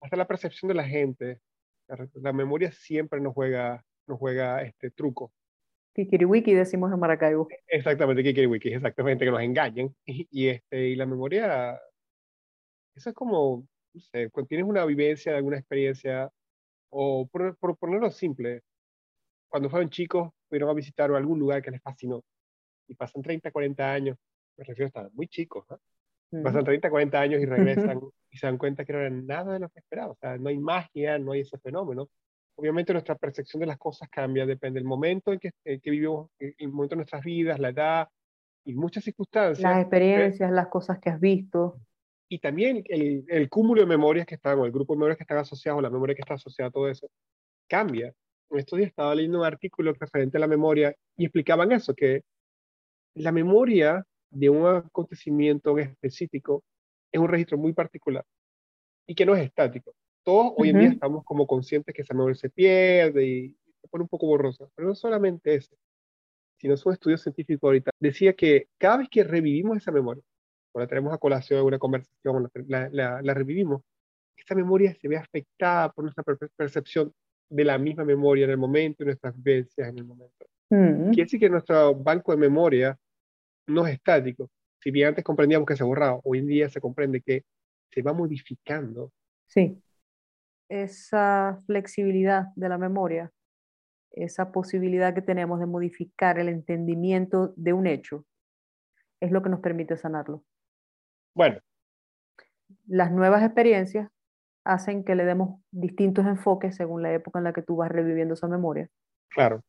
[0.00, 1.40] hasta la percepción de la gente.
[2.14, 5.32] La, memoria siempre nos juega, nos juega este truco.
[5.94, 7.46] Kikiriwiki decimos en Maracaibo.
[7.68, 9.94] Exactamente, Kikiriwiki, exactamente, que nos engañen.
[10.06, 11.80] Y, este, y la memoria,
[12.94, 16.30] eso es como, no sé, cuando tienes una vivencia de alguna experiencia,
[16.90, 18.62] o por, por ponerlo simple,
[19.48, 22.24] cuando fueron chicos, fueron a visitar algún lugar que les fascinó,
[22.88, 24.16] y pasan 30, 40 años,
[24.56, 25.64] me refiero a estar muy chicos,
[26.42, 29.60] pasan 30, 40 años y regresan y se dan cuenta que no era nada de
[29.60, 32.08] lo que esperaban, o sea, no hay magia, no hay ese fenómeno.
[32.56, 36.68] Obviamente nuestra percepción de las cosas cambia, depende del momento en que, que vivimos, el
[36.68, 38.08] momento de nuestras vidas, la edad
[38.64, 39.60] y muchas circunstancias.
[39.60, 41.78] Las experiencias, las cosas que has visto.
[42.28, 45.24] Y también el, el cúmulo de memorias que están, o el grupo de memorias que
[45.24, 47.08] están asociados, o la memoria que está asociada a todo eso,
[47.68, 48.12] cambia.
[48.50, 52.22] En estos días estaba leyendo un artículo referente a la memoria y explicaban eso, que
[53.14, 56.62] la memoria de un acontecimiento específico
[57.12, 58.24] es un registro muy particular
[59.06, 59.94] y que no es estático.
[60.24, 64.02] Todos hoy en día estamos como conscientes que esa memoria se pierde y se pone
[64.02, 65.76] un poco borrosa, pero no solamente eso,
[66.58, 70.22] sino su estudio científico ahorita decía que cada vez que revivimos esa memoria,
[70.72, 73.82] o la tenemos a colación en una conversación, la, la, la revivimos,
[74.36, 76.24] esa memoria se ve afectada por nuestra
[76.56, 77.12] percepción
[77.48, 80.46] de la misma memoria en el momento y nuestras vivencias en el momento.
[80.70, 81.10] Mm.
[81.10, 82.98] Quiere decir que nuestro banco de memoria
[83.66, 84.50] no es estático.
[84.80, 87.44] Si bien antes comprendíamos que se borraba, hoy en día se comprende que
[87.90, 89.12] se va modificando.
[89.46, 89.80] Sí.
[90.68, 93.32] Esa flexibilidad de la memoria,
[94.10, 98.24] esa posibilidad que tenemos de modificar el entendimiento de un hecho,
[99.20, 100.44] es lo que nos permite sanarlo.
[101.34, 101.60] Bueno.
[102.86, 104.10] Las nuevas experiencias
[104.64, 108.34] hacen que le demos distintos enfoques según la época en la que tú vas reviviendo
[108.34, 108.88] esa memoria.
[109.28, 109.62] Claro.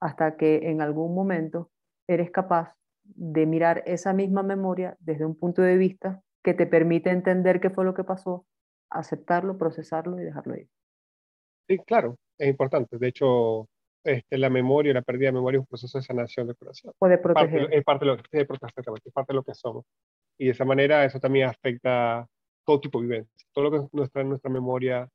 [0.00, 1.70] Hasta que en algún momento
[2.08, 7.10] eres capaz de mirar esa misma memoria desde un punto de vista que te permite
[7.10, 8.46] entender qué fue lo que pasó,
[8.90, 10.68] aceptarlo, procesarlo y dejarlo ir.
[11.68, 12.98] Sí, claro, es importante.
[12.98, 13.68] De hecho,
[14.04, 16.92] este, la memoria, la pérdida de memoria es un proceso de sanación del corazón.
[16.98, 17.68] Puede proteger.
[17.72, 19.84] es parte de lo, que, es parte de lo que somos.
[20.38, 22.26] Y de esa manera eso también afecta
[22.64, 25.08] todo tipo de vivencia, todo lo que nuestra, nuestra memoria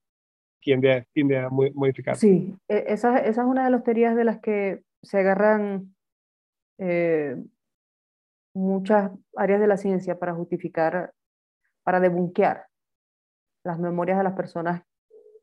[0.62, 2.16] tiende, tiende a modificar.
[2.16, 5.96] Sí, e, esa, esa es una de las teorías de las que se agarran
[6.82, 7.36] eh,
[8.56, 11.13] muchas áreas de la ciencia para justificar,
[11.84, 12.65] para debunquear
[13.63, 14.82] las memorias de las personas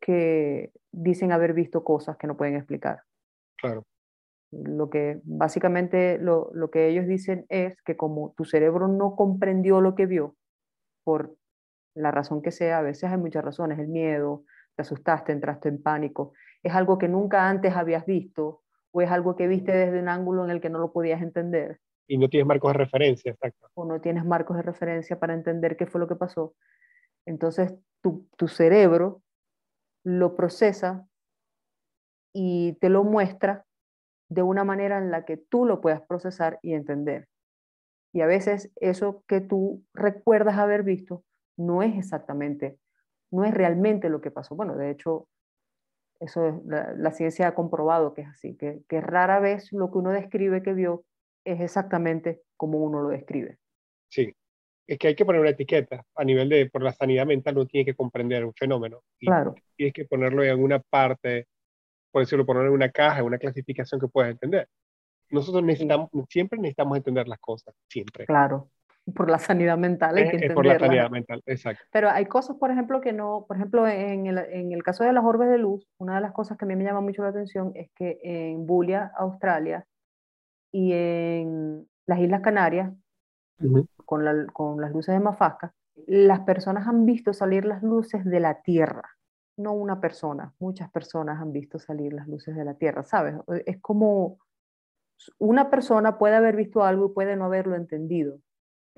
[0.01, 3.03] que dicen haber visto cosas que no pueden explicar.
[3.57, 3.85] Claro.
[4.51, 9.81] Lo que básicamente lo, lo que ellos dicen es que como tu cerebro no comprendió
[9.81, 10.35] lo que vio,
[11.05, 11.37] por
[11.95, 15.83] la razón que sea, a veces hay muchas razones, el miedo, te asustaste, entraste en
[15.83, 16.33] pánico,
[16.65, 20.45] es algo que nunca antes habías visto o es algo que viste desde un ángulo
[20.45, 21.81] en el que no lo podías entender.
[22.07, 23.69] Y no tienes marcos de referencia, exacto.
[23.75, 26.55] O no tienes marcos de referencia para entender qué fue lo que pasó.
[27.27, 29.23] Entonces tu, tu cerebro
[30.05, 31.07] lo procesa
[32.33, 33.67] y te lo muestra
[34.31, 37.29] de una manera en la que tú lo puedas procesar y entender.
[38.13, 41.25] Y a veces eso que tú recuerdas haber visto
[41.57, 42.79] no es exactamente,
[43.31, 44.55] no es realmente lo que pasó.
[44.55, 45.29] Bueno, de hecho,
[46.21, 50.11] eso la, ciencia ha comprobado que es así, que, que rara vez lo que uno
[50.11, 51.05] describe que vio
[51.45, 53.59] es exactamente como uno lo describe.
[54.09, 54.35] Sí,
[54.87, 57.67] es que hay que poner una etiqueta a nivel de, por la sanidad mental, uno
[57.67, 59.03] tiene que comprender un fenómeno.
[59.19, 59.55] Y claro.
[59.77, 61.47] Tienes que ponerlo en alguna parte,
[62.11, 64.67] por decirlo, ponerlo en una caja, en una clasificación que puedas entender.
[65.31, 68.25] Nosotros necesitamos, siempre necesitamos entender las cosas, siempre.
[68.25, 68.71] Claro,
[69.15, 71.83] por la sanidad mental hay que Es por la sanidad mental, exacto.
[71.91, 75.13] Pero hay cosas, por ejemplo, que no, por ejemplo, en el, en el caso de
[75.13, 77.29] las orbes de luz, una de las cosas que a mí me llama mucho la
[77.29, 79.87] atención es que en Bulia, Australia,
[80.73, 82.93] y en las Islas Canarias,
[84.05, 85.73] con, la, con las luces de Mafasca,
[86.07, 89.17] las personas han visto salir las luces de la Tierra.
[89.57, 93.35] No una persona, muchas personas han visto salir las luces de la Tierra, ¿sabes?
[93.67, 94.39] Es como
[95.39, 98.39] una persona puede haber visto algo y puede no haberlo entendido,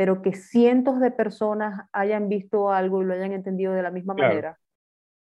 [0.01, 4.15] pero que cientos de personas hayan visto algo y lo hayan entendido de la misma
[4.15, 4.59] manera,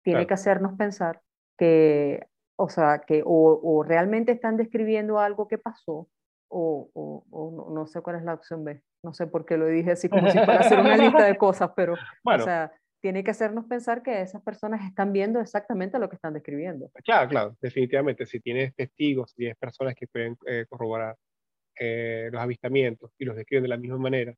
[0.03, 1.21] tiene que hacernos pensar
[1.57, 2.27] que,
[2.57, 6.09] o sea, que o, realmente están describiendo algo que pasó,
[6.49, 8.81] o, o, no, sé cuál es la opción B.
[9.03, 11.71] No sé por qué lo dije así como si fuera hacer una lista de cosas,
[11.73, 11.93] pero,
[12.25, 12.69] o sea,
[13.01, 16.91] tiene que hacernos pensar que esas personas están viendo exactamente lo que están describiendo.
[17.05, 18.25] Claro, claro, definitivamente.
[18.25, 21.15] Si tienes testigos, si tienes personas que pueden eh, corroborar
[21.79, 24.35] eh, los avistamientos y los describen de la misma manera,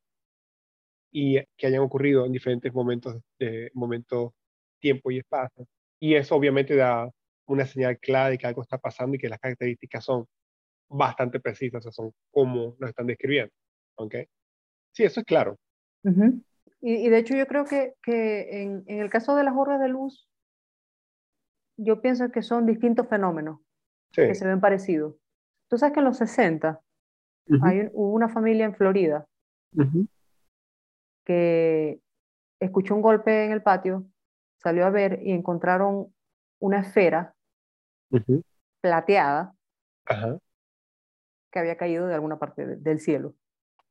[1.10, 4.32] y que hayan ocurrido en diferentes momentos, de, momentos,
[4.78, 5.66] tiempo y espacio.
[5.98, 7.10] Y eso obviamente da
[7.46, 10.26] una señal clara de que algo está pasando y que las características son
[10.88, 13.52] bastante precisas, o sea, son como lo están describiendo.
[13.96, 14.26] ¿okay?
[14.92, 15.56] Sí, eso es claro.
[16.80, 19.88] y, de hecho yo creo que, que en, en, el caso de las orbes de
[19.88, 20.28] luz,
[21.76, 23.60] yo pienso que son distintos fenómenos
[24.12, 25.14] que se ven parecidos.
[25.68, 26.80] Tú sabes que en los 60
[27.62, 29.26] hay hubo una familia en Florida
[31.24, 32.00] que
[32.60, 34.04] escuchó un golpe en el patio,
[34.58, 36.12] salió a ver y encontraron
[36.58, 37.34] una esfera
[38.80, 39.54] plateada
[41.50, 43.34] que había caído de alguna parte del cielo.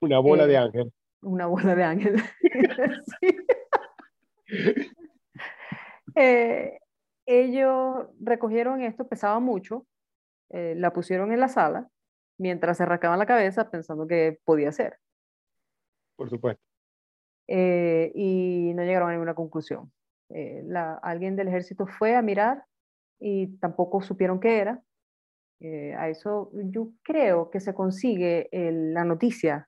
[0.01, 0.93] Una bola de eh, ángel.
[1.21, 2.15] Una bola de ángel.
[6.15, 6.79] Eh,
[7.27, 9.85] ellos recogieron esto, pesaba mucho,
[10.49, 11.87] eh, la pusieron en la sala
[12.37, 14.97] mientras se rascaban la cabeza pensando que podía ser.
[16.15, 16.61] Por supuesto.
[17.51, 19.91] Y no llegaron a ninguna conclusión.
[20.29, 22.63] La, alguien del ejército fue a mirar
[23.19, 24.81] y tampoco supieron qué era.
[25.61, 29.67] Eh, a eso yo creo que se consigue la noticia,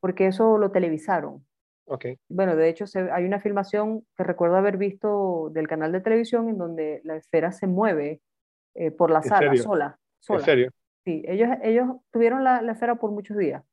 [0.00, 1.44] porque eso lo televisaron.
[1.86, 2.18] Okay.
[2.28, 6.56] Bueno, de hecho hay una filmación que recuerdo haber visto del canal de televisión en
[6.56, 8.20] donde la esfera se mueve
[8.74, 10.38] eh, por la sala sola, sola.
[10.38, 10.70] ¿En serio?
[11.04, 13.64] Sí, ellos, ellos tuvieron la, la, esfera por muchos días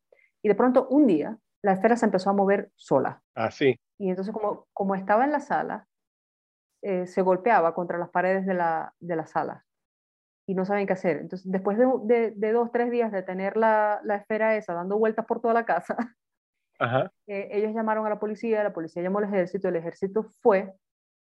[0.41, 3.21] y de pronto un día la esfera se empezó a mover sola.
[3.35, 3.79] Ah, sí.
[3.99, 5.87] Y entonces como, como estaba en la sala,
[6.81, 9.65] eh, se golpeaba contra las paredes de la, de la sala
[10.47, 11.17] y no saben qué hacer.
[11.17, 15.25] Entonces, después de, de, dos, tres días de tener la, la, esfera esa dando vueltas
[15.25, 15.97] por toda la casa,
[17.27, 20.73] eh, ellos llamaron a la policía, la policía llamó al ejército, el ejército fue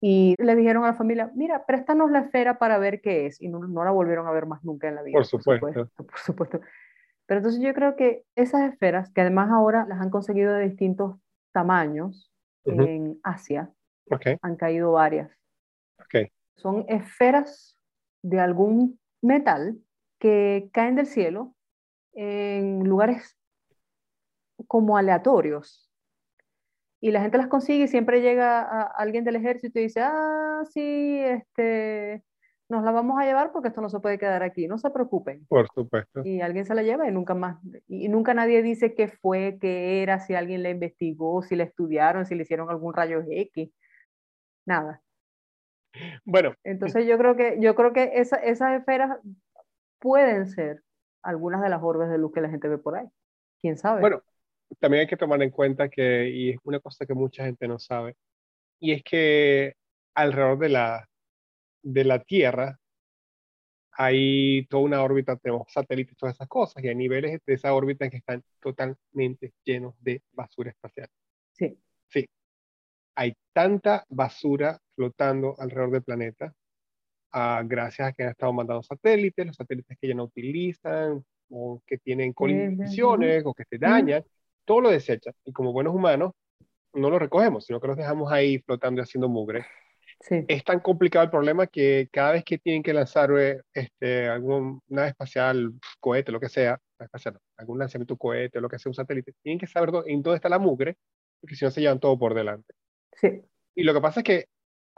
[0.00, 3.40] y le dijeron a la familia, mira, préstanos la esfera para ver qué es.
[3.40, 5.14] Y no, no la volvieron a ver más nunca en la vida.
[5.14, 5.66] Por supuesto.
[5.66, 6.60] Por supuesto, por supuesto.
[7.28, 11.20] Pero entonces yo creo que esas esferas, que además ahora las han conseguido de distintos
[11.52, 12.32] tamaños
[12.64, 13.70] en Asia,
[14.40, 15.30] han caído varias.
[16.56, 17.76] Son esferas
[18.22, 19.78] de algún metal
[20.18, 21.54] que caen del cielo
[22.14, 23.36] en lugares
[24.66, 25.92] como aleatorios.
[26.98, 30.62] Y la gente las consigue y siempre llega a alguien del ejército y dice, ah,
[30.70, 32.24] sí, este,
[32.68, 35.46] nos la vamos a llevar porque esto no se puede quedar aquí, no se preocupen.
[35.46, 36.22] Por supuesto.
[36.24, 40.02] Y alguien se la lleva y nunca más, y nunca nadie dice qué fue, qué
[40.02, 43.70] era, si alguien la investigó, si la estudiaron, si le hicieron algún rayo X,
[44.66, 45.02] nada.
[46.24, 46.54] Bueno.
[46.62, 49.18] Entonces yo creo que, yo creo que esa, esas esferas
[49.98, 50.82] pueden ser
[51.22, 53.06] algunas de las orbes de luz que la gente ve por ahí.
[53.60, 54.00] ¿Quién sabe?
[54.00, 54.22] Bueno,
[54.78, 57.78] también hay que tomar en cuenta que, y es una cosa que mucha gente no
[57.78, 58.14] sabe,
[58.78, 59.74] y es que
[60.14, 61.08] alrededor de la,
[61.82, 62.78] de la Tierra
[63.92, 68.08] hay toda una órbita, tenemos satélites, todas esas cosas, y hay niveles de esa órbita
[68.08, 71.08] que están totalmente llenos de basura espacial.
[71.52, 71.76] Sí.
[72.08, 72.24] Sí.
[73.16, 76.54] Hay tanta basura flotando alrededor del planeta,
[77.34, 81.82] uh, gracias a que han estado mandando satélites, los satélites que ya no utilizan, o
[81.84, 84.22] que tienen colisiones, o que se dañan,
[84.64, 85.34] todo lo desechan.
[85.44, 86.32] Y como buenos humanos,
[86.94, 89.66] no lo recogemos, sino que los dejamos ahí flotando y haciendo mugre.
[90.20, 90.44] Sí.
[90.48, 94.80] Es tan complicado el problema que cada vez que tienen que lanzar eh, este, algún
[94.88, 99.32] nave espacial, cohete, lo que sea, espacial, algún lanzamiento cohete, lo que sea, un satélite,
[99.42, 100.96] tienen que saber en dónde está la mugre,
[101.40, 102.74] porque si no se llevan todo por delante.
[103.12, 103.42] Sí.
[103.74, 104.44] Y lo que pasa es que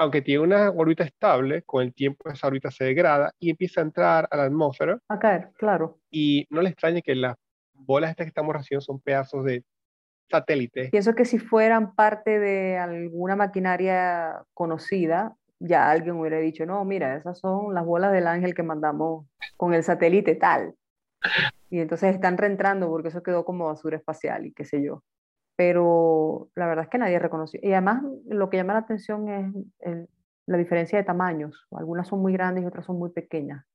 [0.00, 3.84] aunque tiene una órbita estable, con el tiempo esa órbita se degrada y empieza a
[3.84, 4.98] entrar a la atmósfera.
[5.08, 6.00] A caer, claro.
[6.10, 7.36] Y no le extrañe que las
[7.74, 9.62] bolas estas que estamos recibiendo son pedazos de
[10.30, 10.90] satélites.
[10.90, 17.16] Pienso que si fueran parte de alguna maquinaria conocida, ya alguien hubiera dicho, no, mira,
[17.16, 20.74] esas son las bolas del ángel que mandamos con el satélite tal.
[21.68, 25.02] Y entonces están reentrando porque eso quedó como basura espacial y qué sé yo
[25.60, 27.60] pero la verdad es que nadie reconoció.
[27.62, 29.28] Y además lo que llama la atención
[29.78, 30.08] es
[30.46, 31.66] la diferencia de tamaños.
[31.72, 33.66] Algunas son muy grandes y otras son muy pequeñas.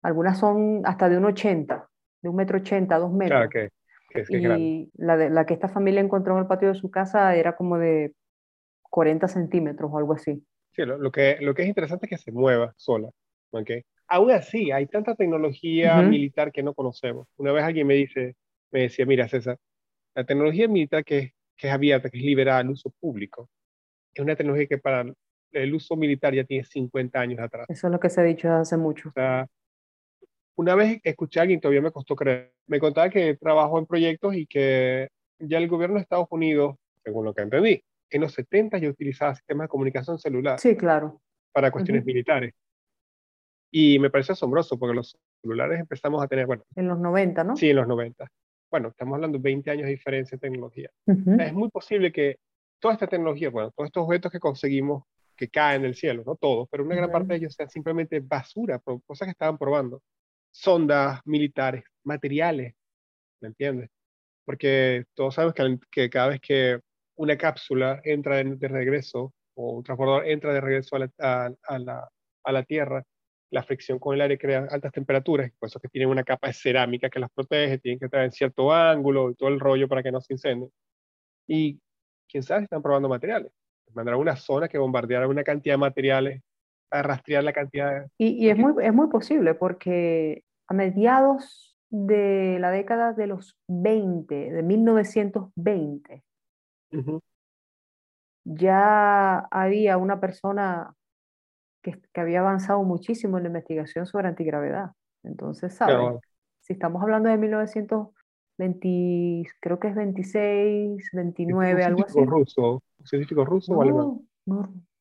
[0.00, 1.90] Algunas son hasta de un 80,
[2.22, 3.50] de un metro 80, dos metros.
[3.50, 3.70] Claro, que,
[4.22, 7.34] es y la, de, la que esta familia encontró en el patio de su casa
[7.34, 8.12] era como de
[8.90, 10.44] 40 centímetros o algo así.
[10.72, 13.08] Sí, lo, que, lo que es interesante es que se mueva sola.
[13.50, 13.82] ¿okay?
[14.08, 17.26] Aún así, hay tanta tecnología militar que no conocemos.
[17.36, 18.36] Una vez alguien me dice,
[18.70, 19.56] me decía, mira César,
[20.14, 23.48] la tecnología militar que, que es abierta, que es liberada al uso público,
[24.14, 25.04] es una tecnología que para
[25.52, 27.66] el uso militar ya tiene 50 años atrás.
[27.68, 29.08] Eso es lo que se ha dicho hace mucho.
[29.10, 29.46] O sea,
[30.56, 34.34] una vez escuché a alguien, todavía me costó creer, me contaba que trabajó en proyectos
[34.34, 38.78] y que ya el gobierno de Estados Unidos, según lo que entendí, en los 70
[38.78, 40.58] ya utilizaba sistemas de comunicación celular.
[40.58, 41.20] Sí, claro.
[41.52, 42.54] Para cuestiones militares.
[43.70, 46.62] Y me parece asombroso porque los celulares empezamos a tener, bueno.
[46.74, 47.56] En los 90, ¿no?
[47.56, 48.26] Sí, en los 90
[48.70, 50.90] bueno, estamos hablando de 20 años de diferencia en tecnología.
[51.06, 52.38] Es muy posible que
[52.78, 55.04] toda esta tecnología, bueno, todos estos objetos que conseguimos
[55.36, 58.78] que caen del cielo, no todos, pero una gran parte de ellos sean simplemente basura,
[58.78, 60.02] cosas que estaban probando.
[60.56, 62.74] Sondas militares, materiales,
[63.40, 63.90] ¿me entiendes?
[64.46, 66.80] porque todos sabemos que, que cada vez que
[67.16, 72.08] una cápsula entra de, regreso o un transbordador entra de regreso a la, a, la,
[72.44, 73.02] a la Tierra,
[73.50, 76.52] la fricción con el aire crea altas temperaturas, por eso que tienen una capa de
[76.52, 80.02] cerámica que las protege, tienen que estar en cierto ángulo y todo el rollo para
[80.02, 80.70] que no se incendien.
[81.48, 81.80] Y
[82.28, 83.50] quién sabe están probando materiales.
[83.94, 86.42] Mandarán una zona que bombardeará una cantidad de materiales
[86.90, 88.02] a rastrear la cantidad.
[88.02, 88.08] De...
[88.18, 93.58] Y, y es, muy, es muy posible porque a mediados de la década de los
[93.68, 96.24] 20, de 1920,
[98.44, 100.94] ya había una persona
[101.82, 104.92] que, que, había avanzado muchísimo en la investigación sobre antigravedad.
[105.22, 106.20] Entonces, ¿sabes?
[106.60, 112.24] Si estamos hablando de 1920, creo que es 26, 29, algo así.
[112.24, 114.20] Ruso, ¿Un científico ruso o alemán?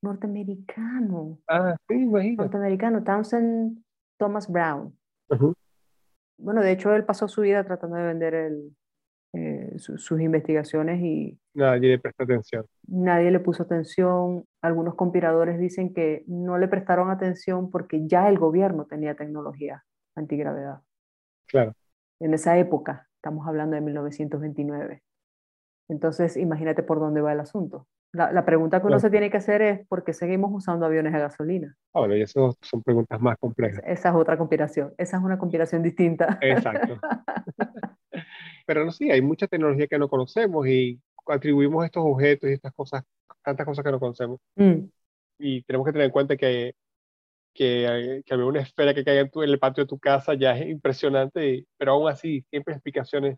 [0.01, 1.39] norteamericano.
[1.47, 2.43] Ah, sí, imagino.
[2.43, 3.83] Norteamericano, Townsend
[4.17, 4.95] Thomas Brown.
[6.37, 8.75] Bueno, de hecho, él pasó su vida tratando de vender el,
[9.37, 11.37] eh, sus investigaciones y...
[11.53, 12.65] Nadie le prestó atención.
[12.87, 14.45] Nadie le puso atención.
[14.61, 19.83] Algunos conspiradores dicen que no le prestaron atención porque ya el gobierno tenía tecnología
[20.15, 20.81] antigravedad.
[21.47, 21.73] Claro.
[22.21, 25.03] En esa época, estamos hablando de 1929.
[25.89, 27.87] Entonces, imagínate por dónde va el asunto.
[28.15, 31.19] La, pregunta que uno se tiene que hacer es ¿por qué seguimos usando aviones a
[31.19, 31.75] gasolina?
[31.93, 33.81] Ah, bueno, y eso son preguntas más complejas.
[33.85, 34.93] Esa es otra conspiración.
[34.97, 36.37] Esa es una conspiración distinta.
[36.41, 36.97] Exacto.
[38.65, 42.73] Pero no, sí, hay mucha tecnología que no conocemos y atribuimos estos objetos y estas
[42.73, 43.03] cosas,
[43.43, 44.39] tantas cosas que no conocemos.
[44.55, 44.85] Mm.
[45.39, 46.73] Y tenemos que tener en cuenta que,
[47.53, 50.69] que, que una esfera que caiga en, en, el patio de tu casa ya es
[50.69, 53.37] impresionante, pero aún así siempre explicaciones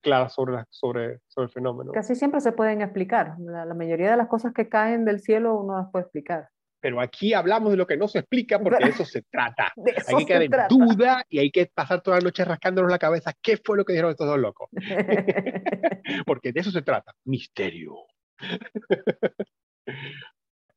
[0.00, 1.92] claras sobre, sobre, sobre el fenómeno.
[1.92, 3.36] Casi siempre se pueden explicar.
[3.38, 6.48] La, la, mayoría de las cosas que caen del cielo uno las puede explicar.
[6.80, 9.72] Pero aquí hablamos de lo que no se explica porque de eso se trata.
[10.08, 13.34] hay que quedar en duda y hay que pasar toda la noche rascándonos la cabeza
[13.40, 14.70] qué fue lo que dijeron estos dos locos.
[16.26, 17.12] porque de eso se trata.
[17.24, 17.96] Misterio.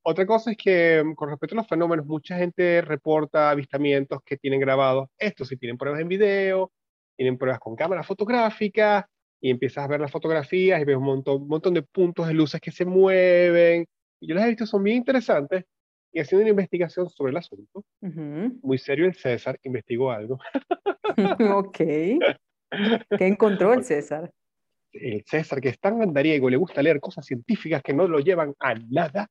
[0.06, 4.38] Otra cosa es que mm, con respecto a los fenómenos, mucha gente reporta avistamientos que
[4.38, 5.10] tienen grabados.
[5.18, 6.74] Esto si tienen pruebas en video,
[7.16, 9.06] tienen pruebas con cámaras fotográficas,
[9.44, 12.34] y empiezas a ver las fotografías y ves un montón, un montón de puntos de
[12.34, 13.86] luces que se mueven.
[14.22, 15.66] Y yo las he visto, son bien interesantes.
[16.14, 20.40] Y haciendo una investigación sobre el asunto, muy serio el César investigó algo.
[21.58, 21.76] ok.
[21.76, 24.32] ¿Qué encontró el César?
[24.94, 28.54] El César, que es tan andariego, le gusta leer cosas científicas que no lo llevan
[28.60, 29.28] a nada.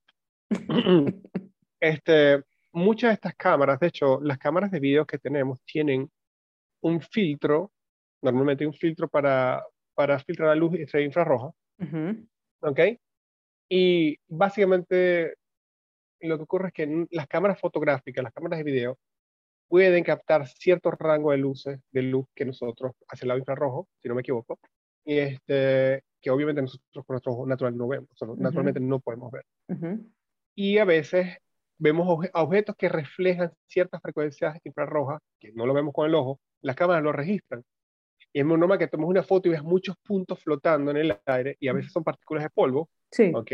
[1.81, 2.43] este,
[2.73, 6.07] muchas de estas cámaras, de hecho, las cámaras de video que tenemos tienen
[6.83, 7.73] un filtro,
[8.21, 11.51] normalmente un filtro para, para filtrar la luz infrarroja.
[12.61, 12.80] ¿Ok?
[13.68, 15.34] Y básicamente
[16.20, 18.99] lo que ocurre es que las cámaras fotográficas, las cámaras de video,
[19.68, 24.09] pueden captar cierto rango de luces, de luz que nosotros, hacia el lado infrarrojo, si
[24.09, 24.59] no me equivoco,
[25.05, 29.45] y este, que obviamente nosotros con nuestro ojo natural no vemos, naturalmente no podemos ver.
[30.55, 31.38] Y a veces
[31.78, 36.76] vemos objetos que reflejan ciertas frecuencias infrarrojas, que no lo vemos con el ojo, las
[36.76, 37.64] cámaras lo registran.
[38.33, 41.18] Y es muy normal que tomes una foto y veas muchos puntos flotando en el
[41.26, 42.89] aire y a veces son partículas de polvo.
[43.11, 43.30] Sí.
[43.35, 43.53] ¿Ok?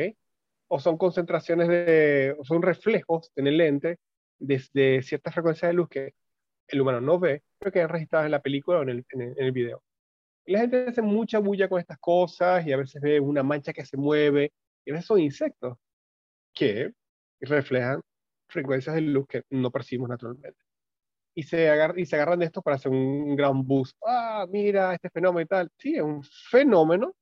[0.68, 3.98] O son concentraciones de, o son reflejos en el lente
[4.38, 6.14] desde cierta frecuencia de luz que
[6.68, 9.34] el humano no ve, pero que han registrado en la película o en el, en
[9.36, 9.82] el, video.
[10.44, 13.72] Y la gente hace mucha bulla con estas cosas y a veces ve una mancha
[13.72, 14.52] que se mueve
[14.84, 15.76] y a veces son insectos
[16.54, 16.92] que
[17.40, 18.00] reflejan
[18.48, 20.67] frecuencias de luz que no percibimos naturalmente
[21.38, 23.96] y se, agarran, y se agarran de esto para hacer un gran boost.
[24.04, 25.70] Ah, mira, este fenómeno y tal.
[25.78, 27.14] Sí, es un fenómeno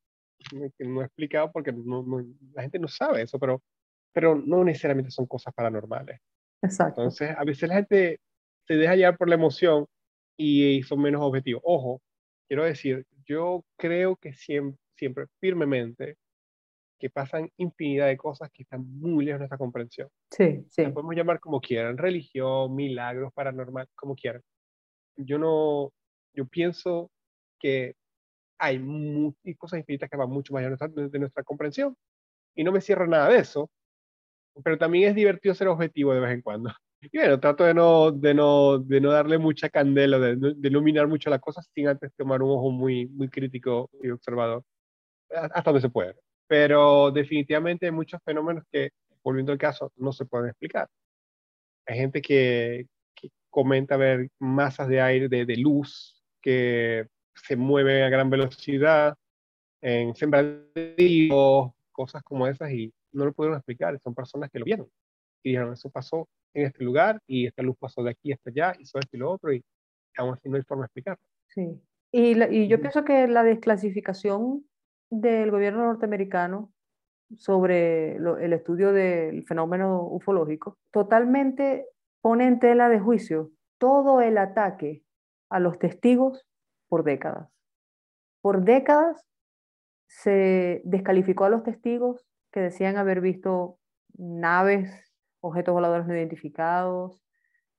[0.48, 1.70] que no he explicado porque
[2.54, 3.62] la gente no sabe eso, pero,
[4.14, 6.18] pero no necesariamente son cosas paranormales.
[6.62, 7.02] Exacto.
[7.02, 8.20] Entonces, a veces la gente
[8.66, 9.84] se deja llevar por la emoción
[10.34, 11.60] y, son menos objetivos.
[11.66, 12.00] Ojo,
[12.48, 16.16] quiero decir, yo creo que siempre, siempre firmemente
[16.98, 20.08] que pasan infinidad de cosas que están muy lejos de nuestra comprensión.
[20.30, 20.84] Sí, sí.
[20.84, 24.42] Lo podemos llamar como quieran, religión, milagros, paranormal, como quieran.
[25.16, 25.92] Yo no,
[26.32, 27.10] yo pienso
[27.58, 27.94] que
[28.58, 28.80] hay
[29.58, 31.96] cosas infinitas que van mucho más allá de nuestra, comprensión
[32.54, 33.70] y no me cierro nada de eso,
[34.64, 36.70] pero también es divertido ser objetivo de vez en cuando.
[37.12, 41.06] Y bueno, trato de no, de no, de no darle mucha candela, de, de iluminar
[41.06, 44.64] mucho las cosas sin antes tomar un ojo muy, muy crítico y observador,
[45.30, 46.16] hasta donde se puede
[46.46, 48.90] pero definitivamente hay muchos fenómenos que,
[49.22, 50.88] volviendo al caso, no se pueden explicar.
[51.86, 52.86] Hay gente que,
[53.50, 59.16] comenta ver masas de aire, de, luz, que se mueven a gran velocidad
[59.80, 63.98] en sembradíos, cosas como esas, y no lo pudieron explicar.
[64.00, 64.88] Son personas que lo vieron
[65.42, 68.74] y dijeron, eso pasó en este lugar y esta luz pasó de aquí hasta allá,
[68.78, 69.62] hizo esto y lo otro, y
[70.16, 71.22] aún así no hay forma de explicarlo.
[71.46, 71.80] Sí.
[72.12, 74.66] Y, y yo pienso que la desclasificación
[75.10, 76.72] del gobierno norteamericano
[77.36, 81.86] sobre el estudio del fenómeno ufológico totalmente
[82.20, 85.02] pone en tela de juicio todo el ataque
[85.48, 86.46] a los testigos
[86.88, 87.48] por décadas.
[88.40, 89.26] Por décadas
[90.06, 93.78] se descalificó a los testigos que decían haber visto
[94.16, 94.90] naves,
[95.40, 97.22] objetos voladores no identificados,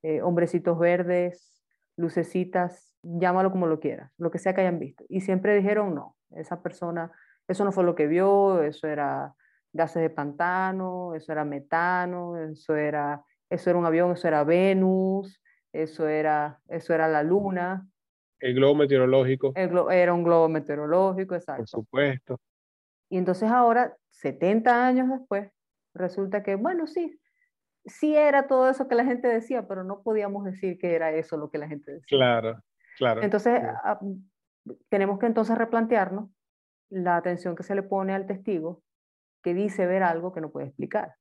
[0.03, 1.63] eh, hombrecitos verdes,
[1.95, 5.05] lucecitas, llámalo como lo quieras, lo que sea que hayan visto.
[5.09, 7.11] Y siempre dijeron no, esa persona,
[7.47, 9.33] eso no fue lo que vio, eso era
[9.73, 15.41] gases de pantano, eso era metano, eso era, eso era un avión, eso era Venus,
[15.71, 17.87] eso era, eso era la luna.
[18.39, 19.53] El globo meteorológico.
[19.55, 21.61] era un globo meteorológico, exacto.
[21.61, 22.39] Por supuesto.
[23.09, 25.49] Y entonces ahora, 70 años después,
[25.93, 27.19] resulta que, bueno, sí,
[27.85, 31.37] sí era todo eso que la gente decía, pero no podíamos decir que era eso
[31.37, 32.17] lo que la gente decía.
[32.17, 32.61] Claro,
[32.97, 33.23] claro.
[33.23, 33.99] Entonces, ah,
[34.89, 36.29] tenemos que entonces replantearnos
[36.89, 38.81] la atención que se le pone al testigo
[39.43, 41.15] que dice ver algo que no puede explicar.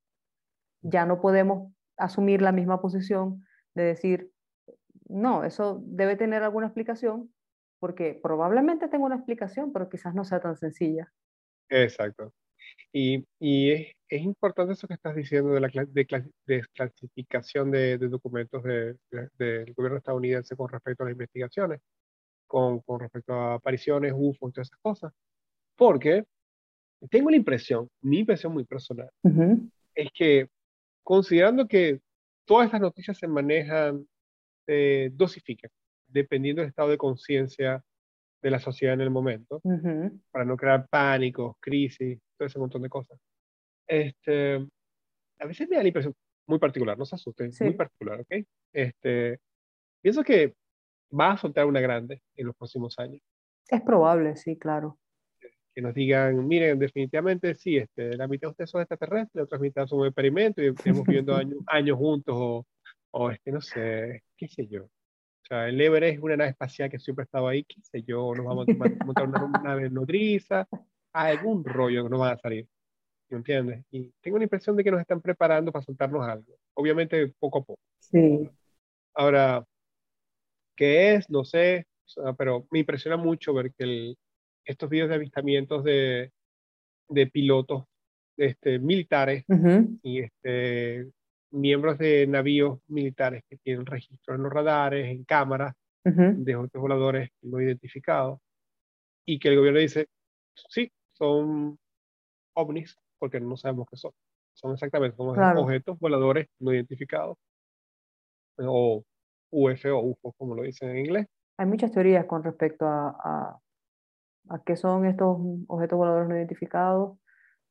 [0.82, 3.44] Ya no podemos asumir la misma posición
[3.74, 4.30] de decir,
[5.08, 7.32] no, eso debe tener alguna explicación,
[7.78, 11.12] porque probablemente tenga una explicación, pero quizás no sea tan sencilla.
[11.68, 12.32] Exacto.
[12.92, 15.70] Y, y es, es, importante eso que estás diciendo de la
[16.46, 21.80] desclasificación de, de, documentos del gobierno estadounidense con respecto a las investigaciones,
[22.46, 25.12] con, con respecto a apariciones, UFO y todas esas cosas.
[25.76, 26.24] Porque
[27.10, 29.10] tengo la impresión, mi impresión muy personal,
[29.94, 30.48] es que
[31.02, 32.00] considerando que
[32.44, 34.06] todas estas noticias se manejan,
[34.66, 35.70] eh, dosifican,
[36.08, 37.82] dependiendo del estado de conciencia
[38.42, 39.60] de la sociedad en el momento,
[40.30, 43.18] para no crear pánicos, crisis, todo ese montón de cosas.
[43.86, 44.66] Este,
[45.38, 46.14] a veces me da la impresión
[46.46, 48.44] muy particular, no se asusten, muy particular, ¿ok?
[48.72, 49.38] Este,
[50.00, 50.54] pienso que
[51.12, 53.22] va a soltar una grande en los próximos años.
[53.68, 54.98] Es probable, sí, claro
[55.76, 59.58] que nos digan, miren, definitivamente sí, este, la mitad de ustedes son extraterrestres, la otra
[59.58, 62.66] mitad son un experimento y estamos viviendo años, años juntos o,
[63.10, 64.84] o este, no sé, qué sé yo.
[64.84, 68.02] O sea, el Everest es una nave espacial que siempre ha estado ahí, qué sé
[68.02, 68.72] yo, nos vamos a
[69.04, 70.66] montar una nave nodriza,
[71.12, 72.66] algún rollo que nos va a salir.
[73.28, 73.84] ¿Me entiendes?
[73.90, 76.54] Y tengo la impresión de que nos están preparando para soltarnos algo.
[76.72, 77.80] Obviamente, poco a poco.
[77.98, 78.48] Sí.
[79.12, 79.62] Ahora,
[80.76, 81.30] ¿qué es?
[81.30, 81.86] No sé,
[82.38, 84.18] pero me impresiona mucho ver que el,
[84.64, 86.30] estos videos de avistamientos de,
[87.08, 87.84] de pilotos
[88.36, 89.44] este, militares
[90.02, 91.10] y este,
[91.50, 95.74] miembros de navíos militares que tienen registro en los radares, en cámaras
[96.04, 98.38] de otros voladores no identificados,
[99.24, 100.06] y que el gobierno dice,
[100.68, 101.78] sí, son
[102.54, 104.12] ovnis, porque no sabemos qué son.
[104.54, 107.36] Son exactamente como objetos voladores no identificados,
[108.58, 109.02] o
[109.56, 111.26] UFO, UFO, como lo dicen en inglés.
[111.58, 113.60] Hay muchas teorías con respecto a
[114.48, 115.38] a qué son estos
[115.68, 117.18] objetos voladores no identificados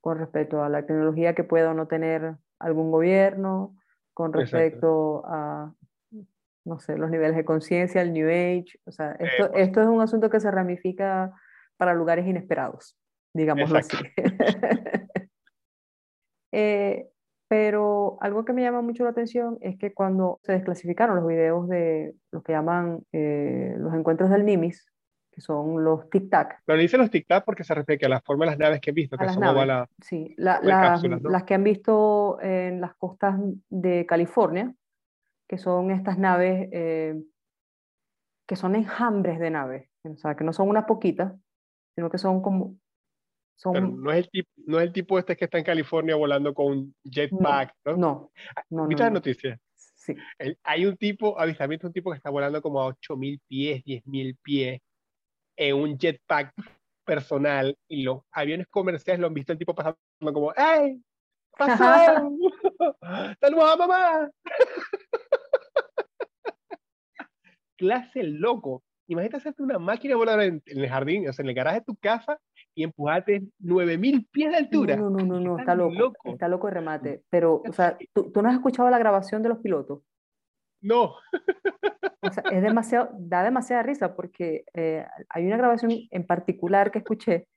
[0.01, 3.75] con respecto a la tecnología que pueda o no tener algún gobierno,
[4.13, 5.73] con respecto a,
[6.63, 8.79] no sé, los niveles de conciencia, el New Age.
[8.85, 9.67] O sea, esto, pues.
[9.67, 11.33] esto es un asunto que se ramifica
[11.77, 12.97] para lugares inesperados,
[13.33, 13.97] digámoslo así.
[16.57, 17.09] Eh,
[17.47, 21.67] pero algo que me llama mucho la atención es que cuando se desclasificaron los videos
[21.67, 24.85] de lo que llaman eh, los encuentros del NIMIS,
[25.31, 26.61] que son los tic-tac.
[26.65, 28.95] Pero dice los tic-tac porque se refiere a la forma de las naves que han
[28.95, 33.35] visto, que son la, sí, las que han visto en las costas
[33.69, 34.73] de California,
[35.47, 37.15] que son estas naves eh,
[38.47, 41.33] que son enjambres de naves, o sea, que no son unas poquitas,
[41.95, 42.75] sino que son como...
[43.55, 44.03] Son...
[44.03, 46.65] no, es el tipo, no es el tipo este que está en California volando con
[46.67, 47.97] un jetpack, ¿no?
[47.97, 48.31] No.
[48.69, 49.59] no, ¿Viste noticias?
[49.73, 50.13] Sí.
[50.63, 54.81] hay un tipo, avistamiento, un tipo que está volando como a 8.000 pies, 10.000 pies,
[55.57, 56.53] en un jetpack
[57.05, 59.97] personal y los aviones comerciales lo han visto el tipo pasando
[60.33, 61.01] como, ¡Ey!
[61.57, 61.83] ¡Pasó!
[63.39, 64.29] ¡Saludos a mamá!
[67.77, 68.83] Clase loco.
[69.07, 71.85] Imagínate hacerte una máquina voladora en, en, el jardín, o sea, en el garaje de
[71.85, 72.39] tu casa
[72.75, 74.95] y empujarte 9000 pies de altura.
[74.97, 77.23] No, no, no, no, está loco, Está loco el remate.
[77.29, 80.01] Pero, o sea, ¿tú, ¿tú no has escuchado la grabación de los pilotos?
[80.81, 81.15] No.
[82.21, 86.99] O sea, es demasiado, da demasiada risa porque eh, hay una grabación en particular que
[86.99, 87.47] escuché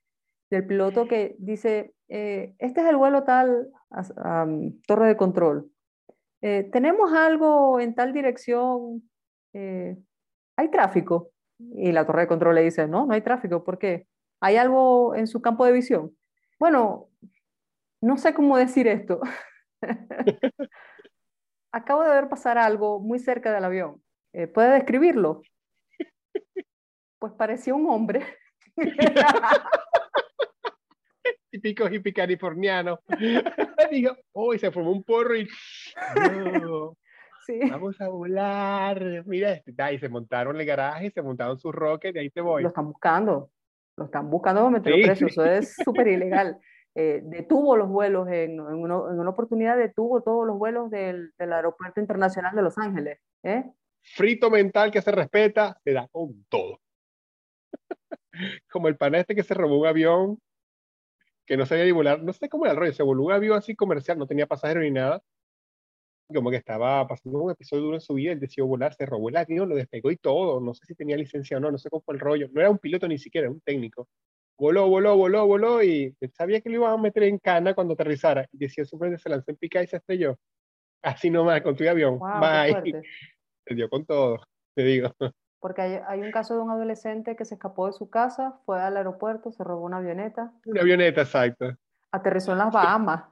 [0.50, 3.70] del piloto que dice, eh, este es el vuelo tal,
[4.86, 5.70] torre de control.
[6.40, 9.02] Eh, tenemos algo en tal dirección,
[9.52, 11.30] hay tráfico.
[11.58, 14.06] Y la torre de control le dice, no, no hay tráfico, ¿por qué?
[14.40, 16.16] ¿Hay algo en su campo de visión?
[16.58, 17.08] Bueno,
[18.00, 19.20] no sé cómo decir esto.
[21.72, 24.02] acabo de ver pasar algo muy cerca del avión.
[24.32, 25.42] Eh, ¿Puede describirlo?
[27.18, 28.24] Pues parecía un hombre.
[31.50, 33.00] Típico hippie californiano.
[33.90, 35.48] Digo, oh, se formó un porro y.
[37.46, 37.58] sí.
[37.70, 39.24] Vamos a volar.
[39.26, 42.40] Mira, este, y se montaron en el garaje, se montaron sus rockets y ahí te
[42.40, 42.62] voy.
[42.62, 43.50] Lo están buscando.
[43.98, 45.26] Lo están buscando para meterlo preso.
[45.26, 46.58] Eso es súper ilegal.
[46.94, 52.00] Eh, detuvo los vuelos, en, en, una oportunidad detuvo todos los vuelos del, del, Aeropuerto
[52.00, 53.20] Internacional de Los Ángeles.
[53.42, 53.64] ¿eh?
[54.00, 56.80] Frito mental que se respeta, se da con todo.
[58.70, 60.38] Como el pana este que se robó un avión
[61.46, 63.56] que no sabía ni volar, no sé cómo era el rollo, se voló un avión
[63.56, 65.22] así comercial, no tenía pasajero ni nada,
[66.34, 69.28] como que estaba pasando un episodio duro en su vida, él decidió volar, se robó
[69.28, 71.88] el avión, lo despegó y todo, no sé si tenía licencia o no, no sé
[71.88, 74.08] cómo fue el rollo, no era un piloto ni siquiera, era un técnico.
[74.58, 78.44] Voló, voló, voló, voló y sabía que lo iban a meter en cana cuando aterrizara.
[78.52, 80.36] Y decía, simplemente se lanzó en pica y se estrelló.
[81.00, 82.18] Así nomás, con tu avión.
[82.18, 83.02] Bye.
[83.66, 84.38] Se dio con todo,
[84.74, 85.14] te digo.
[85.60, 88.80] Porque hay, hay, un caso de un adolescente que se escapó de su casa, fue
[88.80, 90.52] al aeropuerto, se robó una avioneta.
[90.64, 91.76] Una avioneta, exacto.
[92.12, 93.24] Aterrizó en las Bahamas,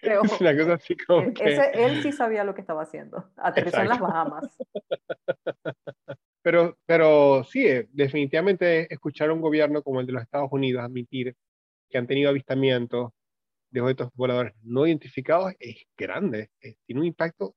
[0.00, 0.22] creo.
[0.40, 3.30] Una cosa así como e, Ese, él sí sabía lo que estaba haciendo.
[3.36, 4.56] Aterrizó en las Bahamas.
[6.42, 10.82] Pero, pero sí, eh, definitivamente escuchar a un gobierno como el de los Estados Unidos
[10.82, 11.36] admitir
[11.90, 13.12] que han tenido avistamientos
[13.70, 16.50] de objetos voladores no identificados es grande,
[16.86, 17.54] tiene un impacto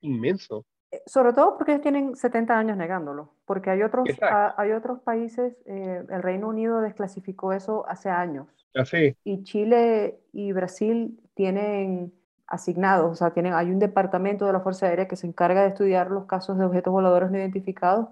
[0.00, 0.64] inmenso.
[0.90, 5.56] Eh, sobre todo porque ellos tienen 70 años negándolo, porque hay otros, hay otros países,
[5.66, 8.46] eh, el Reino Unido desclasificó eso hace años.
[8.74, 9.08] Así.
[9.08, 12.12] Ah, y Chile y Brasil tienen
[12.46, 15.68] asignados, o sea, tienen, hay un departamento de la Fuerza Aérea que se encarga de
[15.68, 18.08] estudiar los casos de objetos voladores no identificados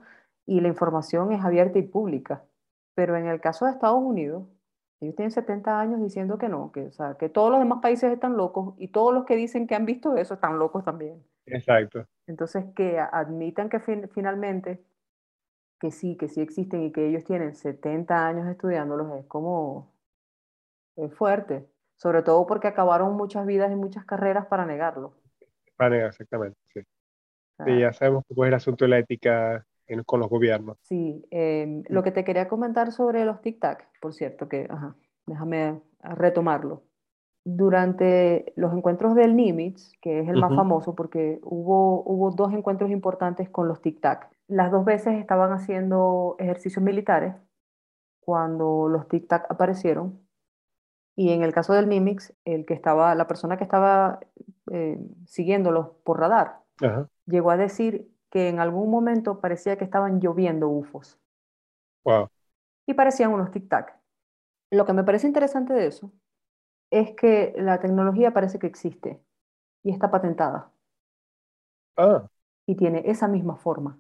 [0.47, 2.45] y la información es abierta y pública.
[2.95, 4.45] Pero en el caso de Estados Unidos,
[5.01, 8.13] ellos tienen 70 años diciendo que no, que, o sea, que todos los demás países
[8.13, 11.25] están locos y todos los que dicen que han visto eso están locos también.
[11.47, 12.07] Exacto.
[12.27, 14.85] Entonces, que admitan que finalmente
[15.81, 19.93] que sí, que sí existen y que ellos tienen 70 años estudiándolos es como
[20.97, 21.67] es fuerte,
[21.97, 25.15] sobre todo porque acabaron muchas vidas y muchas carreras para negarlo.
[25.77, 26.81] Para negar, exactamente, sí.
[27.65, 29.67] sí ya sabemos cómo es el asunto de la ética
[30.07, 30.79] con los gobiernos.
[30.83, 35.81] Sí, em, lo que te quería comentar sobre los tic-tac, por cierto, que ajá, déjame
[36.01, 36.83] retomarlo
[37.45, 42.91] durante los encuentros del Nimitz, que es el más famoso porque hubo, hubo dos encuentros
[42.91, 44.31] importantes con los tic-tac.
[44.49, 47.35] Las dos veces estaban haciendo ejercicios militares
[48.21, 50.24] cuando los tic-tac aparecieron.
[51.17, 54.21] Y en el caso del Nimitz, el que estaba, la persona que estaba
[54.73, 56.65] eh, siguiéndolos por radar
[57.27, 61.19] llegó a decir que en algún momento parecía que estaban lloviendo UFOs.
[62.05, 62.29] Wow.
[62.87, 63.95] Y parecían unos tic-tac.
[64.71, 66.13] Lo que me parece interesante de eso
[66.91, 69.23] es que la tecnología parece que existe
[69.83, 70.73] y está patentada.
[71.97, 72.29] Ah.
[72.67, 73.99] Y tiene esa misma forma.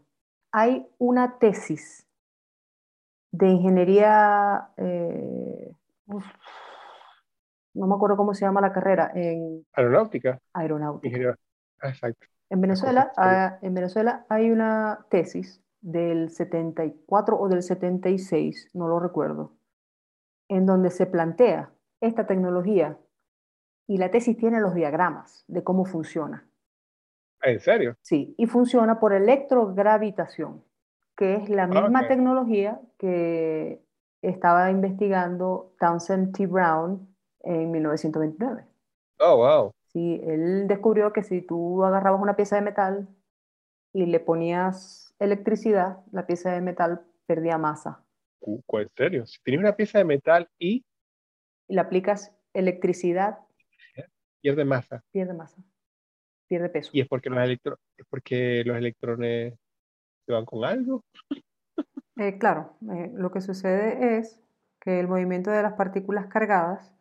[0.50, 2.06] Hay una tesis
[3.30, 5.72] de ingeniería, eh,
[7.74, 10.40] no me acuerdo cómo se llama la carrera, en aeronáutica.
[10.52, 11.36] Aeronáutica.
[11.80, 12.26] Ah, exacto.
[12.50, 19.00] En Venezuela, ah, en Venezuela hay una tesis del 74 o del 76, no lo
[19.00, 19.52] recuerdo,
[20.48, 21.70] en donde se plantea
[22.00, 22.96] esta tecnología
[23.86, 26.46] y la tesis tiene los diagramas de cómo funciona.
[27.42, 27.96] ¿En serio?
[28.00, 30.64] Sí, y funciona por electrogravitación,
[31.16, 33.82] que es la misma tecnología que
[34.22, 36.46] estaba investigando Townsend T.
[36.46, 37.13] Brown
[37.44, 38.64] en 1929.
[39.20, 39.72] Oh, wow.
[39.92, 43.08] Sí, él descubrió que si tú agarrabas una pieza de metal
[43.92, 48.04] y le ponías electricidad, la pieza de metal perdía masa.
[48.40, 49.26] Uh, ¿En serio?
[49.26, 50.84] Si tienes una pieza de metal y
[51.68, 53.38] y le aplicas electricidad,
[54.40, 55.02] pierde masa.
[55.10, 55.62] Pierde masa,
[56.46, 56.90] pierde peso.
[56.92, 59.54] ¿Y es porque los, electro es porque los electrones
[60.26, 61.04] se van con algo?
[62.16, 64.40] Eh, claro, eh, lo que sucede es
[64.80, 66.94] que el movimiento de las partículas cargadas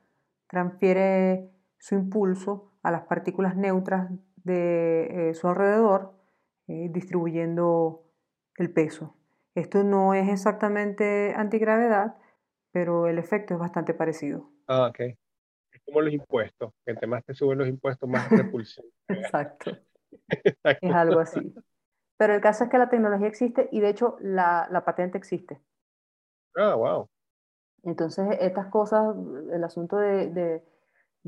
[0.53, 1.49] transfiere
[1.79, 4.09] su impulso a las partículas neutras
[4.43, 6.13] de eh, su alrededor,
[6.67, 8.05] distribuyendo
[8.57, 9.17] el peso.
[9.55, 12.15] Esto no es exactamente antigravedad,
[12.71, 14.49] pero el efecto es bastante parecido.
[14.67, 14.99] Ah, ok.
[14.99, 18.85] Es como los impuestos, entre más te suben los impuestos, más repulsión.
[19.07, 19.71] Exacto.
[20.63, 21.53] Es algo así.
[22.17, 25.59] Pero el caso es que la tecnología existe y de hecho la, la patente existe.
[26.55, 27.09] Ah, wow.
[27.83, 29.15] Entonces, estas cosas,
[29.51, 30.63] el asunto de,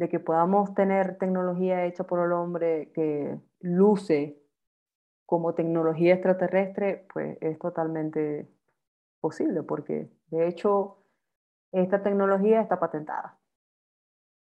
[0.09, 4.41] que podamos tener tecnología hecha por el hombre que luce
[5.25, 8.47] como tecnología extraterrestre, pues es totalmente
[9.19, 11.03] posible, porque de hecho
[11.71, 13.37] esta tecnología está patentada.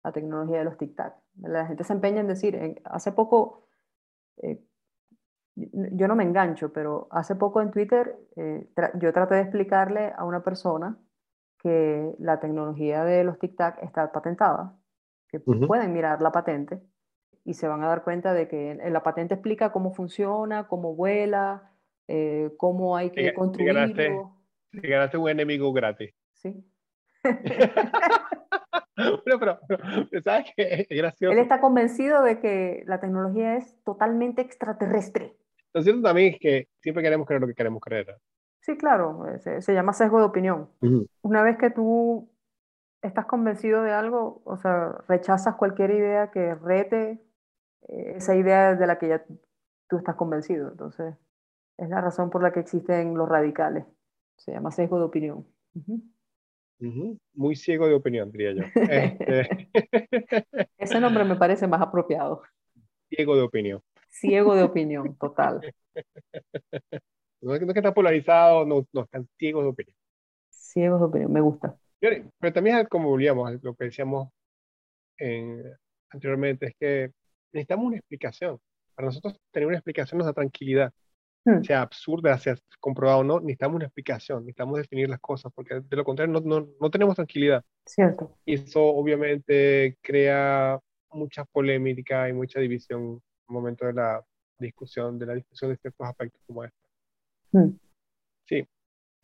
[0.04, 1.16] La tecnología de los tic-tac.
[1.38, 3.68] La gente se empeña en decir, hace poco,
[4.38, 4.62] eh,
[5.56, 10.26] yo no me engancho, pero hace poco en Twitter eh, yo traté de explicarle a
[10.26, 10.98] una persona
[11.66, 14.78] que la tecnología de los tic-tac está patentada,
[15.28, 16.80] que pueden mirar la patente
[17.44, 21.72] y se van a dar cuenta de que la patente explica cómo funciona, cómo vuela,
[22.08, 24.36] eh, cómo hay que construirlo.
[24.70, 26.14] Te ganaste, un enemigo gratis.
[26.34, 26.64] Sí.
[29.26, 29.80] pero, pero,
[30.24, 30.86] ¿sabes qué?
[30.88, 31.34] Es gracioso.
[31.34, 35.36] Él está convencido de que la tecnología es totalmente extraterrestre.
[35.74, 38.16] Lo cierto también es que siempre queremos creer lo que queremos creer.
[38.66, 40.70] Sí, claro, se, se llama sesgo de opinión.
[41.22, 42.32] Una vez que tú
[43.04, 47.22] estás convencido de algo, o sea, rechazas cualquier idea que rete
[47.88, 49.24] eh, esa idea de la que ya
[49.88, 50.72] tú estás convencido.
[50.72, 51.14] Entonces,
[51.78, 53.86] es la razón por la que existen los radicales.
[54.36, 55.46] Se llama sesgo de opinión.
[57.36, 58.64] Muy ciego de opinión, diría yo.
[58.90, 59.70] Este
[60.80, 62.42] Ese nombre me parece más apropiado.
[63.10, 63.84] Ciego de opinión
[64.16, 65.62] ciego de opinión, total.
[67.46, 69.96] No es que está polarizado, no, no están ciegos de opinión.
[70.50, 71.78] Ciegos de opinión, me gusta.
[72.00, 74.30] Pero también, como volvíamos, lo que decíamos
[76.10, 77.12] anteriormente, es que
[77.54, 78.60] necesitamos una explicación.
[78.96, 80.92] Para nosotros tener una explicación nos da tranquilidad.
[81.46, 81.62] Hmm.
[81.62, 85.96] Sea absurda, sea comprobado o no, necesitamos una explicación, necesitamos definir las cosas, porque de
[85.96, 87.64] lo contrario no, no, no tenemos tranquilidad.
[87.86, 88.40] Cierto.
[88.44, 90.80] Y eso obviamente crea
[91.12, 94.26] mucha polémica y mucha división momento de la
[94.58, 96.86] discusión, de la discusión de ciertos aspectos como este.
[97.52, 97.78] Mm.
[98.48, 98.68] Sí,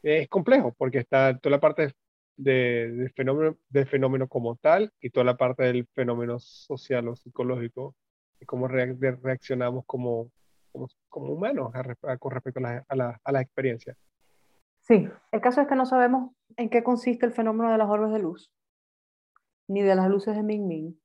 [0.03, 1.93] es complejo porque está toda la parte
[2.37, 7.95] del fenómeno, del fenómeno como tal y toda la parte del fenómeno social o psicológico
[8.39, 10.31] y cómo reaccionamos como,
[10.71, 10.87] como,
[11.33, 11.71] humanos
[12.19, 13.95] con respecto a la, a, la, experiencia.
[14.79, 18.11] Sí, el caso es que no sabemos en qué consiste el fenómeno de las orbes
[18.11, 18.51] de luz,
[19.67, 20.99] ni de las luces de Ming Ming,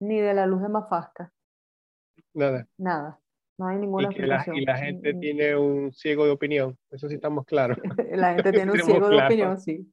[0.00, 1.32] ni de la luz de Mafasca,
[2.34, 2.66] Nada.
[2.78, 3.20] Nada.
[3.58, 5.20] No hay ninguna y La, y la gente mm.
[5.20, 7.78] tiene un ciego de opinión, eso sí estamos claros.
[8.12, 9.92] la gente tiene un ciego de opinión, sí.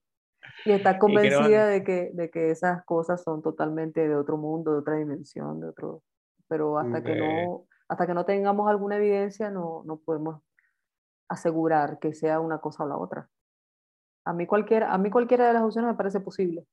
[0.66, 4.80] Y está convencida de, que, de que esas cosas son totalmente de otro mundo, de
[4.80, 6.04] otra dimensión, de otro...
[6.48, 10.42] Pero hasta, que, no, hasta que no tengamos alguna evidencia no, no podemos
[11.30, 13.30] asegurar que sea una cosa o la otra.
[14.26, 16.66] A mí, cualquiera, a mí cualquiera de las opciones me parece posible.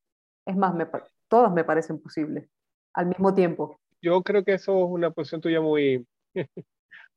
[0.46, 0.88] Es más, me,
[1.28, 2.48] todas me parecen posibles
[2.94, 6.06] al mismo tiempo yo creo que eso es una posición tuya muy,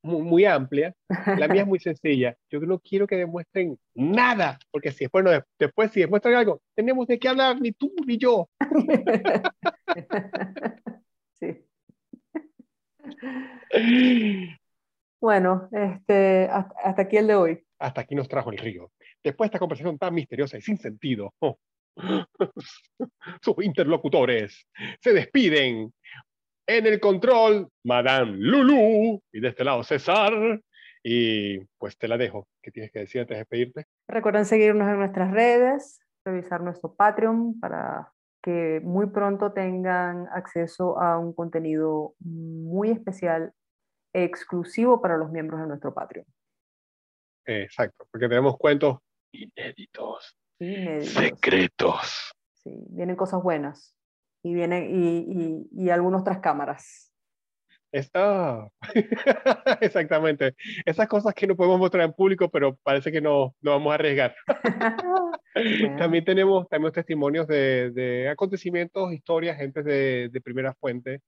[0.01, 0.93] muy, amplia.
[1.37, 2.35] La mía es muy sencilla.
[2.49, 7.07] Yo no quiero que demuestren nada, porque si después, no, después si demuestran algo, tenemos
[7.07, 8.49] de qué hablar ni tú ni yo.
[11.39, 11.65] sí.
[15.21, 17.63] Bueno, este, hasta, aquí el de hoy.
[17.79, 18.91] Hasta aquí nos trajo el río.
[19.23, 21.33] Después de esta conversación tan misteriosa y sin sentido,
[23.41, 24.65] sus interlocutores
[25.01, 25.93] se despiden
[26.69, 29.19] en el control, Madame Lulu.
[29.33, 30.31] Y de este lado, César.
[31.03, 32.47] Y pues te la dejo.
[32.61, 33.85] ¿Qué tienes que decir antes de despedirte?
[34.07, 38.11] Recuerden seguirnos en nuestras redes, revisar nuestro Patreon para
[38.43, 43.51] que muy pronto tengan acceso a un contenido muy especial,
[44.13, 46.25] exclusivo para los miembros de nuestro Patreon.
[47.45, 48.99] Exacto, porque tenemos cuentos
[49.33, 51.13] inéditos, inéditos.
[51.13, 52.31] secretos.
[52.53, 53.98] Sí, vienen cosas buenas
[54.43, 57.09] y vienen y, y, y algunos tras cámaras.
[57.91, 58.69] Está,
[59.81, 60.53] exactamente.
[60.85, 63.95] Esas cosas que no podemos mostrar en público, pero parece que no, no vamos a
[63.95, 64.35] arriesgar.
[65.97, 71.21] También tenemos, tenemos testimonios de, de, acontecimientos, historias, gente de, de primera fuente.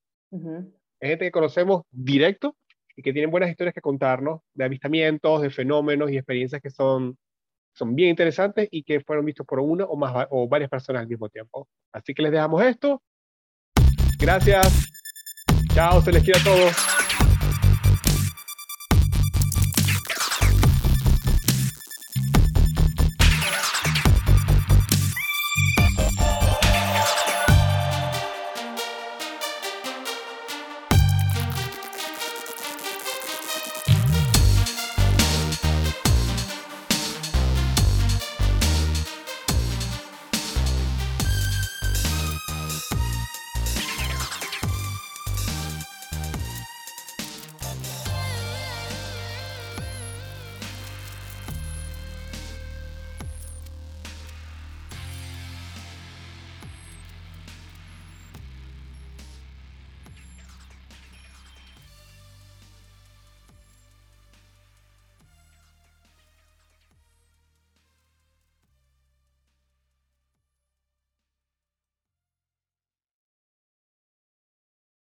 [1.02, 2.56] Gente que conocemos directo
[2.96, 7.18] y que tienen buenas historias que contarnos, de avistamientos, de fenómenos y experiencias que son,
[7.74, 11.08] son bien interesantes y que fueron vistos por una o, más, o varias personas al
[11.08, 11.68] mismo tiempo.
[11.92, 13.02] Así que les dejamos esto.
[14.20, 14.92] Gracias.
[15.74, 17.01] Chao, se les quiere a todos.